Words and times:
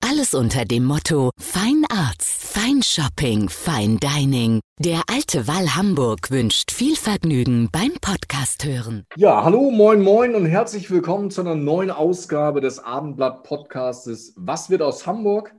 Alles 0.00 0.32
unter 0.32 0.64
dem 0.64 0.84
Motto 0.84 1.30
Fine 1.38 1.86
Arts, 1.90 2.52
Fine 2.52 2.82
Shopping, 2.82 3.48
Fine 3.48 3.98
Dining. 3.98 4.60
Der 4.78 5.02
alte 5.12 5.48
Wall 5.48 5.74
Hamburg 5.74 6.30
wünscht 6.30 6.70
viel 6.70 6.96
Vergnügen 6.96 7.68
beim 7.72 7.92
Podcast 8.00 8.64
hören. 8.64 9.04
Ja, 9.16 9.42
hallo, 9.44 9.70
moin, 9.70 10.00
moin 10.00 10.34
und 10.34 10.46
herzlich 10.46 10.90
willkommen 10.90 11.30
zu 11.30 11.40
einer 11.40 11.56
neuen 11.56 11.90
Ausgabe 11.90 12.60
des 12.60 12.78
Abendblatt 12.78 13.42
Podcastes 13.42 14.34
Was 14.36 14.70
wird 14.70 14.82
aus 14.82 15.06
Hamburg? 15.06 15.54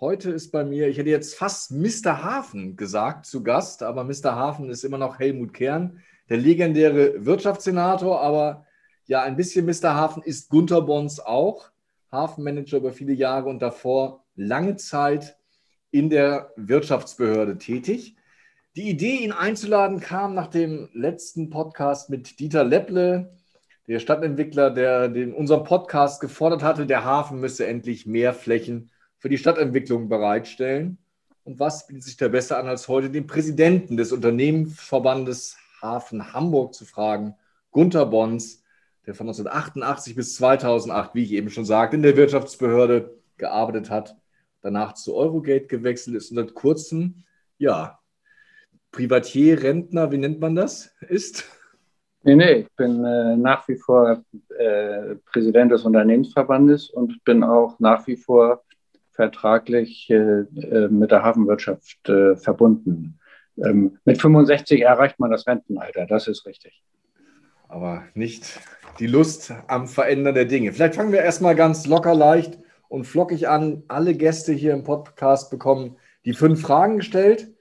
Heute 0.00 0.30
ist 0.30 0.52
bei 0.52 0.64
mir, 0.64 0.88
ich 0.88 0.98
hätte 0.98 1.10
jetzt 1.10 1.34
fast 1.34 1.72
Mr. 1.72 2.22
Hafen 2.22 2.76
gesagt, 2.76 3.26
zu 3.26 3.42
Gast, 3.42 3.82
aber 3.82 4.04
Mr. 4.04 4.36
Hafen 4.36 4.68
ist 4.68 4.84
immer 4.84 4.98
noch 4.98 5.18
Helmut 5.18 5.54
Kern, 5.54 6.00
der 6.28 6.36
legendäre 6.36 7.24
Wirtschaftssenator, 7.24 8.20
aber 8.20 8.66
ja, 9.06 9.22
ein 9.22 9.36
bisschen 9.36 9.64
Mr. 9.64 9.94
Hafen 9.94 10.22
ist 10.22 10.50
Gunter 10.50 10.82
Bons 10.82 11.18
auch. 11.18 11.70
Hafenmanager 12.10 12.78
über 12.78 12.92
viele 12.92 13.12
Jahre 13.12 13.48
und 13.48 13.60
davor 13.60 14.24
lange 14.34 14.76
Zeit 14.76 15.36
in 15.90 16.10
der 16.10 16.52
Wirtschaftsbehörde 16.56 17.58
tätig. 17.58 18.16
Die 18.76 18.88
Idee, 18.88 19.16
ihn 19.16 19.32
einzuladen, 19.32 20.00
kam 20.00 20.34
nach 20.34 20.46
dem 20.46 20.88
letzten 20.92 21.50
Podcast 21.50 22.10
mit 22.10 22.38
Dieter 22.38 22.64
Lepple, 22.64 23.32
der 23.88 23.98
Stadtentwickler, 23.98 24.70
der 24.70 25.08
den 25.08 25.32
unserem 25.32 25.64
Podcast 25.64 26.20
gefordert 26.20 26.62
hatte, 26.62 26.86
der 26.86 27.04
Hafen 27.04 27.40
müsse 27.40 27.66
endlich 27.66 28.06
mehr 28.06 28.34
Flächen 28.34 28.90
für 29.16 29.28
die 29.28 29.38
Stadtentwicklung 29.38 30.08
bereitstellen. 30.08 30.98
Und 31.44 31.58
was 31.58 31.86
bietet 31.86 32.04
sich 32.04 32.16
da 32.18 32.28
besser 32.28 32.58
an, 32.58 32.68
als 32.68 32.88
heute 32.88 33.08
den 33.08 33.26
Präsidenten 33.26 33.96
des 33.96 34.12
Unternehmensverbandes 34.12 35.56
Hafen 35.80 36.34
Hamburg 36.34 36.74
zu 36.74 36.84
fragen, 36.84 37.34
Gunther 37.70 38.06
Bons, 38.06 38.62
der 39.08 39.14
von 39.14 39.26
1988 39.26 40.14
bis 40.14 40.34
2008, 40.36 41.14
wie 41.14 41.22
ich 41.22 41.32
eben 41.32 41.48
schon 41.48 41.64
sagte, 41.64 41.96
in 41.96 42.02
der 42.02 42.18
Wirtschaftsbehörde 42.18 43.16
gearbeitet 43.38 43.88
hat, 43.88 44.14
danach 44.60 44.92
zu 44.92 45.16
Eurogate 45.16 45.66
gewechselt 45.66 46.14
ist 46.14 46.30
und 46.30 46.36
seit 46.36 46.52
kurzem, 46.52 47.24
ja, 47.56 47.98
Privatier, 48.92 49.62
Rentner, 49.62 50.12
wie 50.12 50.18
nennt 50.18 50.40
man 50.40 50.54
das, 50.54 50.94
ist? 51.08 51.44
Nee, 52.22 52.36
nee, 52.36 52.52
ich 52.52 52.76
bin 52.76 53.02
äh, 53.02 53.36
nach 53.36 53.66
wie 53.66 53.76
vor 53.76 54.22
äh, 54.58 55.14
Präsident 55.32 55.72
des 55.72 55.84
Unternehmensverbandes 55.84 56.90
und 56.90 57.24
bin 57.24 57.42
auch 57.42 57.80
nach 57.80 58.06
wie 58.06 58.16
vor 58.16 58.62
vertraglich 59.12 60.10
äh, 60.10 60.40
äh 60.40 60.88
mit 60.88 61.10
der 61.12 61.22
Hafenwirtschaft 61.22 62.06
äh, 62.10 62.36
verbunden. 62.36 63.18
Ähm, 63.56 63.98
mit 64.04 64.20
65 64.20 64.82
erreicht 64.82 65.18
man 65.18 65.30
das 65.30 65.46
Rentenalter, 65.46 66.04
das 66.04 66.28
ist 66.28 66.44
richtig. 66.44 66.82
Aber 67.68 68.04
nicht 68.14 68.60
die 68.98 69.06
Lust 69.06 69.52
am 69.68 69.86
Verändern 69.86 70.34
der 70.34 70.44
Dinge. 70.44 70.72
Vielleicht 70.72 70.96
fangen 70.96 71.12
wir 71.12 71.20
erstmal 71.20 71.54
ganz 71.54 71.86
locker, 71.86 72.14
leicht 72.14 72.58
und 72.88 73.04
flockig 73.04 73.48
an. 73.48 73.84
Alle 73.88 74.14
Gäste 74.14 74.52
hier 74.52 74.72
im 74.72 74.84
Podcast 74.84 75.50
bekommen 75.50 75.96
die 76.24 76.32
fünf 76.32 76.62
Fragen 76.62 76.98
gestellt. 76.98 77.54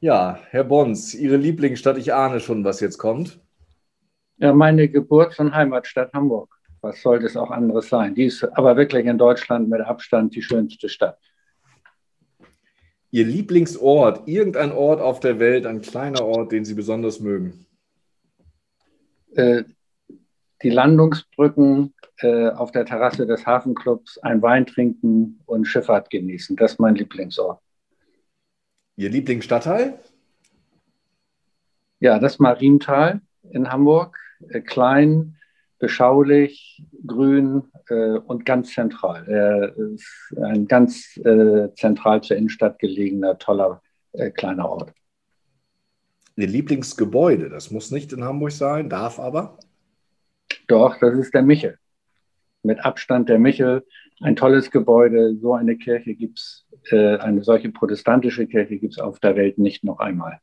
Ja, 0.00 0.40
Herr 0.50 0.64
Bons, 0.64 1.14
Ihre 1.14 1.36
Lieblingsstadt, 1.36 1.98
ich 1.98 2.12
ahne 2.12 2.40
schon, 2.40 2.64
was 2.64 2.80
jetzt 2.80 2.98
kommt. 2.98 3.40
Ja, 4.38 4.52
meine 4.52 4.88
Geburts- 4.88 5.38
und 5.38 5.54
Heimatstadt 5.54 6.12
Hamburg. 6.12 6.52
Was 6.80 7.00
sollte 7.00 7.26
es 7.26 7.36
auch 7.36 7.52
anderes 7.52 7.88
sein? 7.88 8.16
Die 8.16 8.24
ist 8.24 8.42
aber 8.42 8.76
wirklich 8.76 9.06
in 9.06 9.16
Deutschland 9.16 9.68
mit 9.68 9.80
Abstand 9.82 10.34
die 10.34 10.42
schönste 10.42 10.88
Stadt. 10.88 11.16
Ihr 13.12 13.24
Lieblingsort, 13.24 14.26
irgendein 14.26 14.72
Ort 14.72 15.00
auf 15.00 15.20
der 15.20 15.38
Welt, 15.38 15.64
ein 15.64 15.82
kleiner 15.82 16.24
Ort, 16.24 16.50
den 16.50 16.64
Sie 16.64 16.74
besonders 16.74 17.20
mögen? 17.20 17.66
Äh, 19.36 19.62
die 20.62 20.70
Landungsbrücken 20.70 21.94
äh, 22.18 22.50
auf 22.50 22.70
der 22.70 22.84
Terrasse 22.84 23.26
des 23.26 23.46
Hafenclubs, 23.46 24.18
ein 24.18 24.42
Wein 24.42 24.66
trinken 24.66 25.40
und 25.46 25.64
Schifffahrt 25.64 26.10
genießen. 26.10 26.56
Das 26.56 26.72
ist 26.72 26.78
mein 26.78 26.94
Lieblingsort. 26.94 27.60
Ihr 28.96 29.10
Lieblingsstadtteil? 29.10 29.98
Ja, 32.00 32.18
das 32.18 32.38
Mariental 32.38 33.20
in 33.50 33.70
Hamburg. 33.70 34.18
Äh, 34.48 34.60
klein, 34.60 35.36
beschaulich, 35.78 36.84
grün 37.06 37.64
äh, 37.88 38.18
und 38.18 38.44
ganz 38.44 38.72
zentral. 38.72 39.74
Ist 39.94 40.34
ein 40.40 40.68
ganz 40.68 41.18
zentral 41.74 42.22
zur 42.22 42.36
Innenstadt 42.36 42.78
gelegener, 42.78 43.38
toller 43.38 43.82
kleiner 44.34 44.68
Ort. 44.68 44.92
Ihr 46.36 46.46
Lieblingsgebäude, 46.46 47.48
das 47.48 47.70
muss 47.70 47.90
nicht 47.90 48.12
in 48.12 48.24
Hamburg 48.24 48.52
sein, 48.52 48.88
darf 48.88 49.18
aber? 49.18 49.58
Doch, 50.72 50.96
das 50.98 51.18
ist 51.18 51.34
der 51.34 51.42
Michel. 51.42 51.76
Mit 52.62 52.82
Abstand 52.82 53.28
der 53.28 53.38
Michel. 53.38 53.84
Ein 54.22 54.36
tolles 54.36 54.70
Gebäude. 54.70 55.36
So 55.36 55.52
eine 55.52 55.76
Kirche 55.76 56.14
gibt 56.14 56.38
es, 56.38 56.66
äh, 56.90 57.18
eine 57.18 57.44
solche 57.44 57.70
protestantische 57.70 58.46
Kirche 58.46 58.78
gibt 58.78 58.94
es 58.94 58.98
auf 58.98 59.20
der 59.20 59.36
Welt 59.36 59.58
nicht 59.58 59.84
noch 59.84 59.98
einmal. 59.98 60.38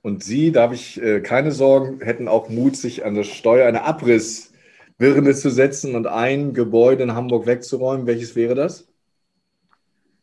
Und 0.00 0.22
Sie, 0.22 0.52
da 0.52 0.62
habe 0.62 0.76
ich 0.76 1.02
äh, 1.02 1.20
keine 1.22 1.50
Sorgen, 1.50 2.02
hätten 2.02 2.28
auch 2.28 2.50
Mut, 2.50 2.76
sich 2.76 3.04
an 3.04 3.16
der 3.16 3.24
Steuer 3.24 3.66
eine 3.66 3.82
Abrissbirne 3.82 5.34
zu 5.34 5.50
setzen 5.50 5.96
und 5.96 6.06
ein 6.06 6.54
Gebäude 6.54 7.02
in 7.02 7.16
Hamburg 7.16 7.46
wegzuräumen. 7.46 8.06
Welches 8.06 8.36
wäre 8.36 8.54
das? 8.54 8.88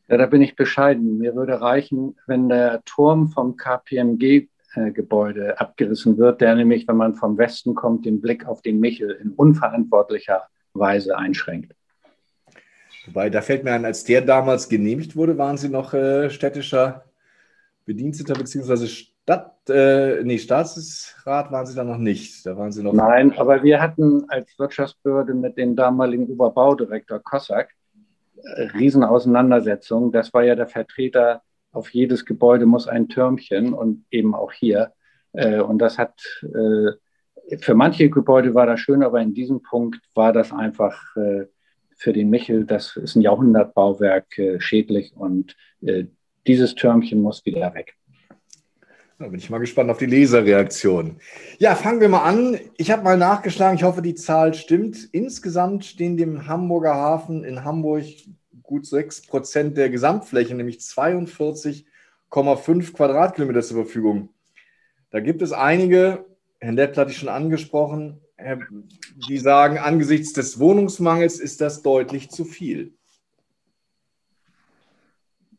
Ja, 0.07 0.15
da 0.15 0.27
bin 0.27 0.41
ich 0.41 0.55
bescheiden. 0.55 1.17
Mir 1.17 1.35
würde 1.35 1.59
reichen, 1.59 2.15
wenn 2.25 2.47
der 2.47 2.83
Turm 2.85 3.27
vom 3.27 3.57
KPMG 3.57 4.47
Gebäude 4.75 5.59
abgerissen 5.59 6.17
wird, 6.17 6.41
der 6.41 6.55
nämlich, 6.55 6.87
wenn 6.87 6.97
man 6.97 7.15
vom 7.15 7.37
Westen 7.37 7.75
kommt, 7.75 8.05
den 8.05 8.21
Blick 8.21 8.45
auf 8.45 8.61
den 8.61 8.79
Michel 8.79 9.11
in 9.11 9.31
unverantwortlicher 9.31 10.43
Weise 10.73 11.17
einschränkt. 11.17 11.73
Wobei, 13.05 13.29
da 13.29 13.41
fällt 13.41 13.63
mir 13.63 13.73
ein, 13.73 13.85
als 13.85 14.03
der 14.03 14.21
damals 14.21 14.69
genehmigt 14.69 15.15
wurde, 15.15 15.37
waren 15.37 15.57
Sie 15.57 15.69
noch 15.69 15.93
äh, 15.93 16.29
städtischer 16.29 17.05
Bediensteter 17.85 18.35
bzw. 18.35 18.85
Stadt, 18.85 19.69
äh, 19.69 20.23
nee, 20.23 20.37
Staatsrat 20.37 21.51
waren 21.51 21.65
Sie 21.65 21.75
da 21.75 21.83
noch 21.83 21.97
nicht. 21.97 22.45
Da 22.45 22.55
waren 22.55 22.71
Sie 22.71 22.83
noch. 22.83 22.93
Nein, 22.93 23.35
aber 23.37 23.63
wir 23.63 23.81
hatten 23.81 24.25
als 24.29 24.57
Wirtschaftsbehörde 24.59 25.33
mit 25.33 25.57
dem 25.57 25.75
damaligen 25.75 26.27
Oberbaudirektor 26.27 27.19
Kossack 27.19 27.69
äh, 28.43 28.63
Riesenauseinandersetzungen. 28.77 30.11
Das 30.11 30.33
war 30.33 30.43
ja 30.43 30.55
der 30.55 30.67
Vertreter 30.67 31.41
auf 31.71 31.89
jedes 31.91 32.25
Gebäude 32.25 32.65
muss 32.65 32.87
ein 32.87 33.09
Türmchen 33.09 33.73
und 33.73 34.05
eben 34.11 34.35
auch 34.35 34.51
hier. 34.51 34.93
Äh, 35.33 35.59
und 35.59 35.79
das 35.79 35.97
hat, 35.97 36.19
äh, 36.43 37.57
für 37.57 37.75
manche 37.75 38.09
Gebäude 38.09 38.53
war 38.55 38.65
das 38.65 38.79
schön, 38.79 39.03
aber 39.03 39.21
in 39.21 39.33
diesem 39.33 39.61
Punkt 39.61 39.99
war 40.15 40.33
das 40.33 40.51
einfach 40.51 41.15
äh, 41.15 41.45
für 41.95 42.13
den 42.13 42.29
Michel, 42.29 42.65
das 42.65 42.95
ist 42.95 43.15
ein 43.15 43.21
Jahrhundertbauwerk, 43.21 44.37
äh, 44.37 44.59
schädlich 44.59 45.13
und 45.15 45.55
äh, 45.81 46.05
dieses 46.47 46.75
Türmchen 46.75 47.21
muss 47.21 47.45
wieder 47.45 47.73
weg. 47.73 47.95
Da 49.19 49.27
bin 49.27 49.37
ich 49.37 49.49
mal 49.49 49.57
gespannt 49.57 49.91
auf 49.91 49.97
die 49.97 50.05
Leserreaktion. 50.05 51.17
Ja, 51.57 51.75
fangen 51.75 51.99
wir 51.99 52.07
mal 52.07 52.23
an. 52.23 52.57
Ich 52.77 52.89
habe 52.89 53.03
mal 53.03 53.17
nachgeschlagen, 53.17 53.75
ich 53.75 53.83
hoffe, 53.83 54.01
die 54.01 54.15
Zahl 54.15 54.53
stimmt. 54.53 55.09
Insgesamt 55.11 55.83
stehen 55.83 56.15
dem 56.15 56.47
Hamburger 56.47 56.95
Hafen 56.95 57.43
in 57.43 57.65
Hamburg 57.65 58.05
gut 58.69 58.85
6 58.85 59.25
Prozent 59.25 59.77
der 59.77 59.89
Gesamtfläche, 59.89 60.53
nämlich 60.53 60.77
42,5 60.77 62.93
Quadratkilometer 62.93 63.63
zur 63.63 63.83
Verfügung. 63.83 64.29
Da 65.09 65.21
gibt 65.21 65.41
es 65.41 65.51
einige, 65.51 66.25
Herrn 66.59 66.75
Leppler 66.75 67.01
hatte 67.01 67.11
ich 67.11 67.17
schon 67.17 67.29
angesprochen, 67.29 68.21
die 69.27 69.39
sagen, 69.39 69.79
angesichts 69.79 70.33
des 70.33 70.59
Wohnungsmangels 70.59 71.39
ist 71.39 71.61
das 71.61 71.81
deutlich 71.81 72.29
zu 72.29 72.45
viel. 72.45 72.93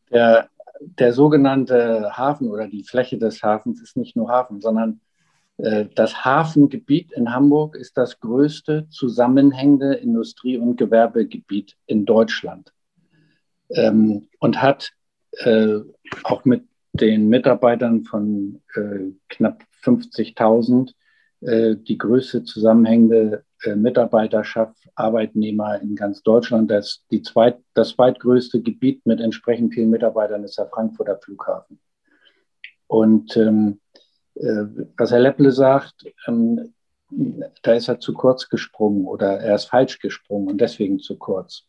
Der, 0.09 0.47
der 0.79 1.11
sogenannte 1.11 2.17
Hafen 2.17 2.49
oder 2.49 2.69
die 2.69 2.85
Fläche 2.85 3.17
des 3.17 3.43
Hafens 3.43 3.81
ist 3.81 3.97
nicht 3.97 4.15
nur 4.15 4.29
Hafen, 4.29 4.61
sondern 4.61 5.01
äh, 5.57 5.85
das 5.95 6.23
Hafengebiet 6.23 7.11
in 7.11 7.33
Hamburg 7.33 7.75
ist 7.75 7.97
das 7.97 8.21
größte 8.21 8.87
zusammenhängende 8.89 9.95
Industrie- 9.95 10.57
und 10.57 10.77
Gewerbegebiet 10.77 11.75
in 11.87 12.05
Deutschland 12.05 12.71
ähm, 13.75 14.27
und 14.39 14.61
hat 14.61 14.91
äh, 15.39 15.79
auch 16.23 16.45
mit 16.45 16.63
den 16.93 17.29
Mitarbeitern 17.29 18.03
von 18.03 18.61
äh, 18.75 19.11
knapp 19.29 19.63
50.000 19.83 20.93
äh, 21.41 21.75
die 21.75 21.97
größte 21.97 22.43
zusammenhängende 22.43 23.43
äh, 23.63 23.75
Mitarbeiterschaft, 23.75 24.77
Arbeitnehmer 24.95 25.81
in 25.81 25.95
ganz 25.95 26.21
Deutschland. 26.21 26.69
Das, 26.69 27.03
die 27.11 27.21
zweit, 27.21 27.59
das 27.73 27.91
zweitgrößte 27.91 28.61
Gebiet 28.61 29.05
mit 29.05 29.19
entsprechend 29.19 29.73
vielen 29.73 29.89
Mitarbeitern 29.89 30.43
ist 30.43 30.57
der 30.57 30.67
Frankfurter 30.67 31.17
Flughafen. 31.17 31.79
Und 32.87 33.37
ähm, 33.37 33.79
äh, 34.35 34.65
was 34.97 35.11
Herr 35.11 35.19
Lepple 35.19 35.51
sagt, 35.51 36.05
ähm, 36.27 36.73
da 37.63 37.73
ist 37.73 37.87
er 37.87 37.99
zu 37.99 38.13
kurz 38.13 38.49
gesprungen 38.49 39.05
oder 39.05 39.39
er 39.39 39.55
ist 39.55 39.65
falsch 39.65 39.99
gesprungen 39.99 40.47
und 40.47 40.61
deswegen 40.61 40.99
zu 40.99 41.17
kurz. 41.17 41.65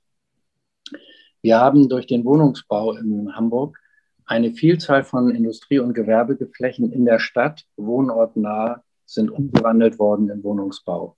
Wir 1.42 1.58
haben 1.58 1.88
durch 1.88 2.06
den 2.06 2.24
Wohnungsbau 2.24 2.96
in 2.96 3.34
Hamburg 3.34 3.78
eine 4.24 4.52
Vielzahl 4.52 5.02
von 5.02 5.30
Industrie- 5.30 5.80
und 5.80 5.92
Gewerbeflächen 5.92 6.92
in 6.92 7.04
der 7.04 7.18
Stadt, 7.18 7.64
wohnortnah, 7.76 8.82
sind 9.04 9.30
umgewandelt 9.30 9.98
worden 9.98 10.30
in 10.30 10.42
Wohnungsbau. 10.44 11.16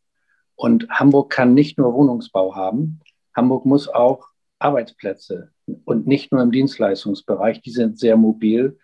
Und 0.57 0.89
Hamburg 0.89 1.31
kann 1.31 1.55
nicht 1.55 1.79
nur 1.79 1.95
Wohnungsbau 1.95 2.57
haben, 2.57 3.01
Hamburg 3.37 3.67
muss 3.67 3.89
auch 3.89 4.29
Arbeitsplätze 4.59 5.51
und 5.85 6.07
nicht 6.07 6.33
nur 6.33 6.41
im 6.43 6.53
Dienstleistungsbereich, 6.53 7.61
die 7.61 7.71
sind 7.71 7.99
sehr 7.99 8.17
mobil, 8.17 8.79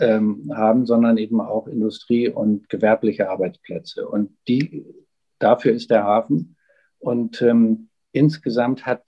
ähm, 0.00 0.52
haben, 0.54 0.86
sondern 0.86 1.16
eben 1.16 1.40
auch 1.40 1.66
Industrie- 1.66 2.28
und 2.28 2.68
gewerbliche 2.68 3.30
Arbeitsplätze. 3.30 4.06
Und 4.08 4.36
die, 4.48 4.84
dafür 5.38 5.72
ist 5.72 5.90
der 5.90 6.04
Hafen. 6.04 6.56
Und 6.98 7.40
ähm, 7.42 7.88
insgesamt 8.12 8.84
hat 8.84 9.02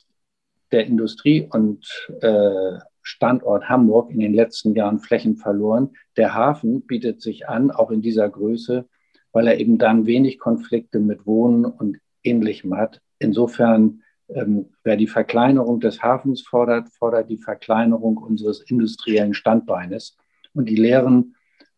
der 0.73 0.87
Industrie- 0.87 1.49
und 1.51 1.87
äh, 2.21 2.79
Standort 3.03 3.69
Hamburg 3.69 4.11
in 4.11 4.21
den 4.21 4.35
letzten 4.35 4.75
Jahren 4.75 4.99
Flächen 4.99 5.37
verloren. 5.37 5.91
Der 6.17 6.35
Hafen 6.35 6.83
bietet 6.83 7.23
sich 7.23 7.49
an, 7.49 7.71
auch 7.71 7.91
in 7.91 8.03
dieser 8.03 8.29
Größe, 8.29 8.87
weil 9.33 9.47
er 9.47 9.59
eben 9.59 9.79
dann 9.79 10.05
wenig 10.05 10.39
Konflikte 10.39 11.01
mit 11.01 11.27
Wohnen 11.27 11.65
und 11.65 11.99
Ähnlichem 12.23 12.77
hat. 12.77 13.01
Insofern, 13.19 14.03
ähm, 14.29 14.67
wer 14.85 14.97
die 14.97 15.07
Verkleinerung 15.07 15.81
des 15.81 16.03
Hafens 16.03 16.43
fordert, 16.43 16.91
fordert 16.91 17.31
die 17.31 17.39
Verkleinerung 17.39 18.19
unseres 18.19 18.61
industriellen 18.61 19.33
Standbeines. 19.33 20.17
Und 20.53 20.69
die 20.69 20.77
Lehren 20.77 21.35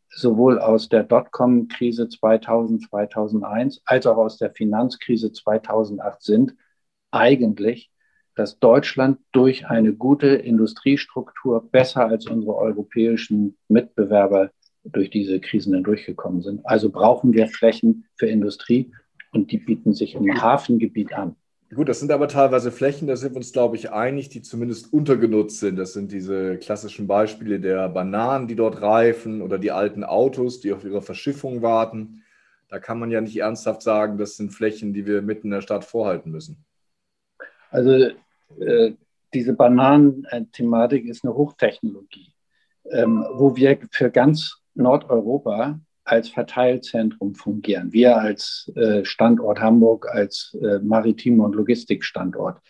sowohl 0.09 0.59
aus 0.59 0.89
der 0.89 1.05
Dotcom-Krise 1.05 2.09
2000, 2.09 2.89
2001 2.89 3.83
als 3.85 4.07
auch 4.07 4.17
aus 4.17 4.37
der 4.37 4.51
Finanzkrise 4.51 5.33
2008 5.33 6.23
sind 6.23 6.55
eigentlich, 7.13 7.91
dass 8.41 8.59
Deutschland 8.59 9.19
durch 9.33 9.67
eine 9.67 9.93
gute 9.93 10.29
Industriestruktur 10.29 11.63
besser 11.71 12.07
als 12.07 12.27
unsere 12.27 12.57
europäischen 12.57 13.59
Mitbewerber 13.69 14.51
durch 14.83 15.11
diese 15.11 15.41
Krisen 15.41 15.75
hindurchgekommen 15.75 16.41
sind. 16.41 16.65
Also 16.65 16.89
brauchen 16.89 17.35
wir 17.35 17.49
Flächen 17.49 18.07
für 18.17 18.29
Industrie 18.29 18.93
und 19.33 19.53
die 19.53 19.59
bieten 19.59 19.93
sich 19.93 20.15
im 20.15 20.41
Hafengebiet 20.41 21.13
an. 21.13 21.37
Gut, 21.75 21.91
das 21.91 22.01
sind 22.01 22.11
aber 22.11 22.29
teilweise 22.29 22.73
Flächen, 22.73 23.07
da 23.07 23.15
sind 23.15 23.33
wir 23.33 23.37
uns, 23.37 23.53
glaube 23.53 23.77
ich, 23.77 23.93
einig, 23.93 24.31
die 24.31 24.41
zumindest 24.41 24.91
untergenutzt 24.91 25.61
sind. 25.61 25.77
Das 25.77 25.93
sind 25.93 26.11
diese 26.11 26.57
klassischen 26.57 27.07
Beispiele 27.07 27.61
der 27.61 27.91
Bananen, 27.91 28.49
die 28.49 28.57
dort 28.57 28.81
reifen 28.81 29.43
oder 29.43 29.59
die 29.59 29.71
alten 29.71 30.03
Autos, 30.03 30.61
die 30.61 30.73
auf 30.73 30.83
ihre 30.83 31.03
Verschiffung 31.03 31.61
warten. 31.61 32.23
Da 32.71 32.79
kann 32.79 32.99
man 32.99 33.11
ja 33.11 33.21
nicht 33.21 33.37
ernsthaft 33.37 33.83
sagen, 33.83 34.17
das 34.17 34.39
sind 34.39 34.55
Flächen, 34.55 34.95
die 34.95 35.05
wir 35.05 35.21
mitten 35.21 35.49
in 35.49 35.53
der 35.53 35.61
Stadt 35.61 35.85
vorhalten 35.85 36.31
müssen. 36.31 36.65
Also 37.71 38.11
äh, 38.59 38.93
diese 39.33 39.53
Bananen-Thematik 39.53 41.07
ist 41.07 41.25
eine 41.25 41.35
Hochtechnologie, 41.35 42.33
ähm, 42.91 43.25
wo 43.35 43.55
wir 43.57 43.79
für 43.93 44.11
ganz 44.11 44.61
Nordeuropa 44.75 45.81
als 46.05 46.29
Verteilzentrum 46.29 47.35
fungieren. 47.35 47.93
Wir 47.93 48.17
als 48.17 48.73
äh, 48.75 49.05
Standort 49.05 49.61
Hamburg, 49.61 50.09
als 50.11 50.57
äh, 50.61 50.81
Maritim- 50.81 51.41
und 51.41 51.55
Logistikstandort. 51.55 52.61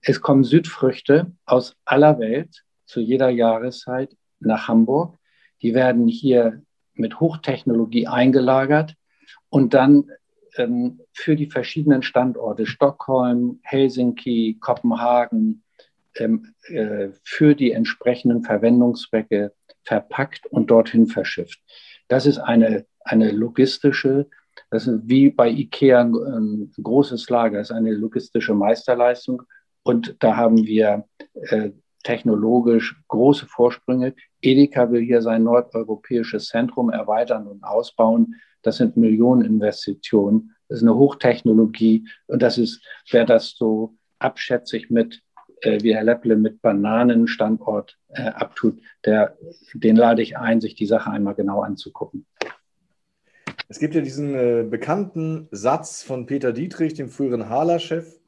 Es 0.00 0.20
kommen 0.22 0.44
Südfrüchte 0.44 1.32
aus 1.44 1.76
aller 1.84 2.18
Welt 2.18 2.64
zu 2.86 3.00
jeder 3.00 3.28
Jahreszeit 3.28 4.16
nach 4.38 4.68
Hamburg. 4.68 5.18
Die 5.60 5.74
werden 5.74 6.08
hier 6.08 6.62
mit 6.94 7.20
Hochtechnologie 7.20 8.06
eingelagert 8.06 8.94
und 9.50 9.74
dann 9.74 10.10
ähm, 10.56 11.00
für 11.12 11.36
die 11.36 11.50
verschiedenen 11.50 12.02
Standorte 12.02 12.66
Stockholm, 12.66 13.60
Helsinki, 13.62 14.58
Kopenhagen 14.60 15.62
ähm, 16.16 16.54
äh, 16.68 17.08
für 17.22 17.54
die 17.54 17.72
entsprechenden 17.72 18.42
Verwendungszwecke 18.42 19.52
verpackt 19.84 20.46
und 20.46 20.70
dorthin 20.70 21.06
verschifft. 21.06 21.60
Das 22.08 22.26
ist 22.26 22.38
eine, 22.38 22.86
eine 23.00 23.30
logistische, 23.30 24.28
das 24.70 24.86
ist 24.86 25.00
wie 25.04 25.30
bei 25.30 25.48
IKEA 25.48 26.00
ein, 26.00 26.14
ein 26.14 26.72
großes 26.82 27.28
Lager, 27.30 27.58
das 27.58 27.70
ist 27.70 27.76
eine 27.76 27.92
logistische 27.92 28.54
Meisterleistung. 28.54 29.42
Und 29.82 30.16
da 30.20 30.36
haben 30.36 30.66
wir 30.66 31.06
äh, 31.34 31.70
technologisch 32.02 33.00
große 33.08 33.46
Vorsprünge. 33.46 34.14
Edeka 34.40 34.90
will 34.90 35.02
hier 35.02 35.22
sein 35.22 35.44
nordeuropäisches 35.44 36.46
Zentrum 36.46 36.90
erweitern 36.90 37.46
und 37.46 37.62
ausbauen. 37.62 38.36
Das 38.62 38.76
sind 38.76 38.96
Millioneninvestitionen. 38.96 40.54
Das 40.68 40.78
ist 40.78 40.82
eine 40.82 40.96
Hochtechnologie. 40.96 42.08
Und 42.26 42.42
das 42.42 42.58
ist, 42.58 42.84
wer 43.10 43.24
das 43.24 43.50
so 43.56 43.94
abschätzig 44.18 44.90
mit 44.90 45.22
äh, 45.62 45.82
wie 45.82 45.94
Herr 45.94 46.04
Lepple 46.04 46.36
mit 46.36 46.62
Bananenstandort 46.62 47.98
äh, 48.08 48.22
abtut, 48.22 48.80
der, 49.04 49.36
den 49.74 49.96
lade 49.96 50.22
ich 50.22 50.38
ein, 50.38 50.60
sich 50.60 50.74
die 50.74 50.86
Sache 50.86 51.10
einmal 51.10 51.34
genau 51.34 51.60
anzugucken. 51.60 52.26
Es 53.68 53.78
gibt 53.78 53.94
ja 53.94 54.00
diesen 54.00 54.34
äh, 54.34 54.66
bekannten 54.68 55.48
Satz 55.50 56.02
von 56.02 56.26
Peter 56.26 56.52
Dietrich, 56.52 56.94
dem 56.94 57.08
früheren 57.08 57.48
Hala-Chef, 57.48 58.19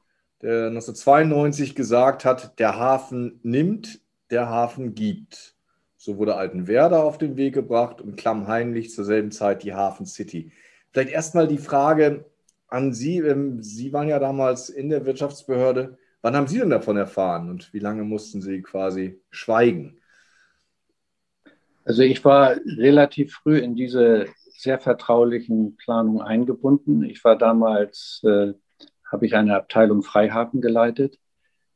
der 0.43 0.67
1992 0.67 1.73
gesagt 1.73 2.25
hat, 2.25 2.59
der 2.59 2.77
Hafen 2.77 3.39
nimmt, 3.43 4.01
der 4.29 4.49
Hafen 4.49 4.93
gibt. 4.93 5.55
So 5.95 6.17
wurde 6.17 6.35
Altenwerder 6.35 7.01
auf 7.03 7.17
den 7.17 7.37
Weg 7.37 7.53
gebracht 7.53 8.01
und 8.01 8.17
klammheimlich 8.17 8.91
zur 8.91 9.05
selben 9.05 9.31
Zeit 9.31 9.63
die 9.63 9.73
Hafen 9.73 10.05
City. 10.05 10.51
Vielleicht 10.91 11.11
erstmal 11.11 11.47
die 11.47 11.57
Frage 11.57 12.25
an 12.67 12.93
Sie. 12.93 13.19
Ähm, 13.19 13.63
Sie 13.63 13.93
waren 13.93 14.09
ja 14.09 14.19
damals 14.19 14.69
in 14.69 14.89
der 14.89 15.05
Wirtschaftsbehörde. 15.05 15.97
Wann 16.21 16.35
haben 16.35 16.47
Sie 16.47 16.59
denn 16.59 16.69
davon 16.69 16.97
erfahren 16.97 17.49
und 17.49 17.73
wie 17.73 17.79
lange 17.79 18.03
mussten 18.03 18.41
Sie 18.41 18.61
quasi 18.61 19.21
schweigen? 19.31 20.01
Also 21.85 22.01
ich 22.01 22.23
war 22.25 22.57
relativ 22.65 23.33
früh 23.33 23.59
in 23.59 23.75
diese 23.75 24.27
sehr 24.57 24.79
vertraulichen 24.79 25.77
Planungen 25.77 26.21
eingebunden. 26.21 27.03
Ich 27.03 27.23
war 27.23 27.37
damals, 27.37 28.21
äh, 28.23 28.53
habe 29.13 29.27
ich 29.27 29.35
eine 29.35 29.55
Abteilung 29.55 30.01
Freihafen 30.01 30.59
geleitet 30.59 31.19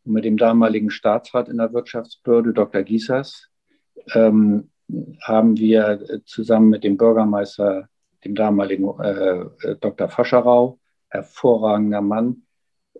und 0.04 0.14
mit 0.14 0.26
dem 0.26 0.38
damaligen 0.38 0.90
Staatsrat 0.90 1.50
in 1.50 1.58
der 1.58 1.72
Wirtschaftsbehörde, 1.72 2.52
Dr. 2.52 2.82
Giesers, 2.82 3.50
ähm, 4.16 4.72
haben 5.22 5.56
wir 5.58 6.22
zusammen 6.26 6.70
mit 6.70 6.84
dem 6.84 6.98
Bürgermeister, 6.98 7.90
dem 8.26 8.34
damaligen 8.34 8.90
äh, 9.00 9.76
Dr. 9.80 10.10
Fascherau, 10.10 10.80
hervorragender 11.10 12.02
Mann, 12.02 12.42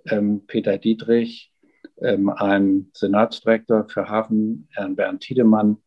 ähm, 0.06 0.46
Peter 0.46 0.78
Dietrich, 0.78 1.52
ähm, 2.00 2.30
einem 2.30 2.92
Senatsdirektor 2.94 3.90
für 3.90 4.08
Hafen, 4.08 4.68
Herrn 4.72 4.96
Bernd 4.96 5.22
Tiedemann, 5.22 5.78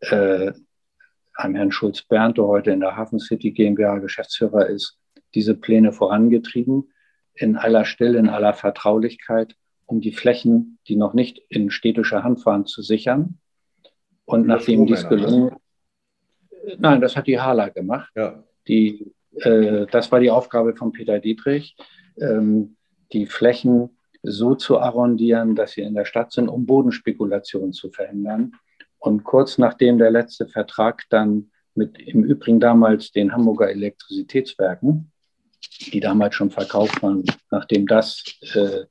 äh, 0.00 0.52
einem 1.34 1.54
Herrn 1.54 1.70
Schulz-Bernd, 1.70 2.38
der 2.38 2.46
heute 2.46 2.72
in 2.72 2.80
der 2.80 2.96
Hafen 2.96 3.20
City 3.20 3.52
GmbH 3.52 3.98
Geschäftsführer 3.98 4.66
ist, 4.66 4.98
diese 5.34 5.54
Pläne 5.54 5.92
vorangetrieben, 5.92 6.90
in 7.34 7.56
aller 7.56 7.84
Stille, 7.84 8.18
in 8.18 8.28
aller 8.28 8.54
Vertraulichkeit, 8.54 9.56
um 9.86 10.00
die 10.00 10.12
Flächen, 10.12 10.78
die 10.88 10.96
noch 10.96 11.14
nicht 11.14 11.42
in 11.48 11.70
städtischer 11.70 12.24
Hand 12.24 12.44
waren, 12.46 12.66
zu 12.66 12.82
sichern. 12.82 13.38
Und 14.24 14.46
nachdem 14.46 14.86
dies 14.86 15.02
ne? 15.02 15.08
gelungen 15.08 15.48
ist, 15.48 15.64
nein, 16.78 17.00
das 17.00 17.16
hat 17.16 17.26
die 17.26 17.40
Hala 17.40 17.68
gemacht. 17.68 18.12
Ja. 18.14 18.44
Die, 18.68 19.12
äh, 19.36 19.86
das 19.90 20.10
war 20.10 20.20
die 20.20 20.30
Aufgabe 20.30 20.74
von 20.74 20.92
Peter 20.92 21.18
Dietrich. 21.18 21.76
Ähm, 22.18 22.76
die 23.12 23.26
Flächen 23.26 23.90
so 24.22 24.54
zu 24.54 24.78
arrondieren, 24.78 25.54
dass 25.54 25.72
sie 25.72 25.82
in 25.82 25.94
der 25.94 26.06
Stadt 26.06 26.32
sind, 26.32 26.48
um 26.48 26.66
Bodenspekulation 26.66 27.72
zu 27.72 27.90
verhindern. 27.90 28.52
Und 28.98 29.24
kurz 29.24 29.58
nachdem 29.58 29.98
der 29.98 30.10
letzte 30.10 30.46
Vertrag 30.46 31.02
dann 31.10 31.50
mit 31.74 31.98
im 31.98 32.24
Übrigen 32.24 32.60
damals 32.60 33.12
den 33.12 33.32
Hamburger 33.32 33.68
Elektrizitätswerken, 33.68 35.12
die 35.92 36.00
damals 36.00 36.34
schon 36.34 36.50
verkauft 36.50 37.02
waren, 37.02 37.24
nachdem 37.50 37.86
das 37.86 38.24
äh, 38.54 38.84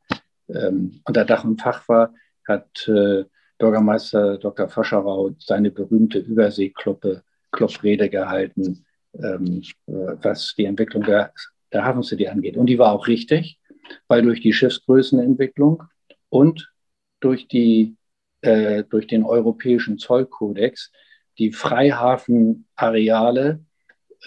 ähm, 0.50 1.01
unter 1.06 1.25
Dach 1.25 1.44
und 1.44 1.62
Fach 1.62 1.88
war, 1.88 2.13
hat 2.48 2.88
äh, 2.88 3.24
Bürgermeister 3.58 4.38
Dr. 4.38 4.70
Foscherau 4.70 5.32
seine 5.39 5.72
berühmte 5.72 6.20
Überseekloppe 6.20 7.24
Klopprede 7.51 8.10
gehalten, 8.10 8.86
ähm, 9.13 9.62
äh, 9.88 10.15
was 10.22 10.53
die 10.58 10.65
Entwicklung 10.65 11.03
der, 11.03 11.32
der 11.72 11.86
Hafen 11.86 12.03
City 12.03 12.27
angeht. 12.27 12.58
Und 12.58 12.65
die 12.65 12.80
war 12.80 12.92
auch 12.92 13.08
richtig 13.08 13.60
weil 14.08 14.22
durch 14.22 14.42
die 14.42 14.53
Schiffsgrößenentwicklung 14.53 15.84
und 16.30 16.72
durch, 17.20 17.48
die, 17.48 17.96
äh, 18.42 18.84
durch 18.84 19.08
den 19.08 19.24
europäischen 19.24 19.98
Zollkodex 19.98 20.92
die 21.38 21.51
Freihafenareale, 21.51 23.63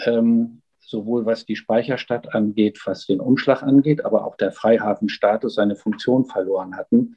ähm, 0.04 0.62
sowohl 0.86 1.26
was 1.26 1.44
die 1.44 1.56
Speicherstadt 1.56 2.34
angeht, 2.34 2.80
was 2.84 3.06
den 3.06 3.20
Umschlag 3.20 3.62
angeht, 3.62 4.04
aber 4.04 4.24
auch 4.24 4.36
der 4.36 4.52
Freihafenstatus 4.52 5.54
seine 5.54 5.76
Funktion 5.76 6.26
verloren 6.26 6.76
hatten. 6.76 7.16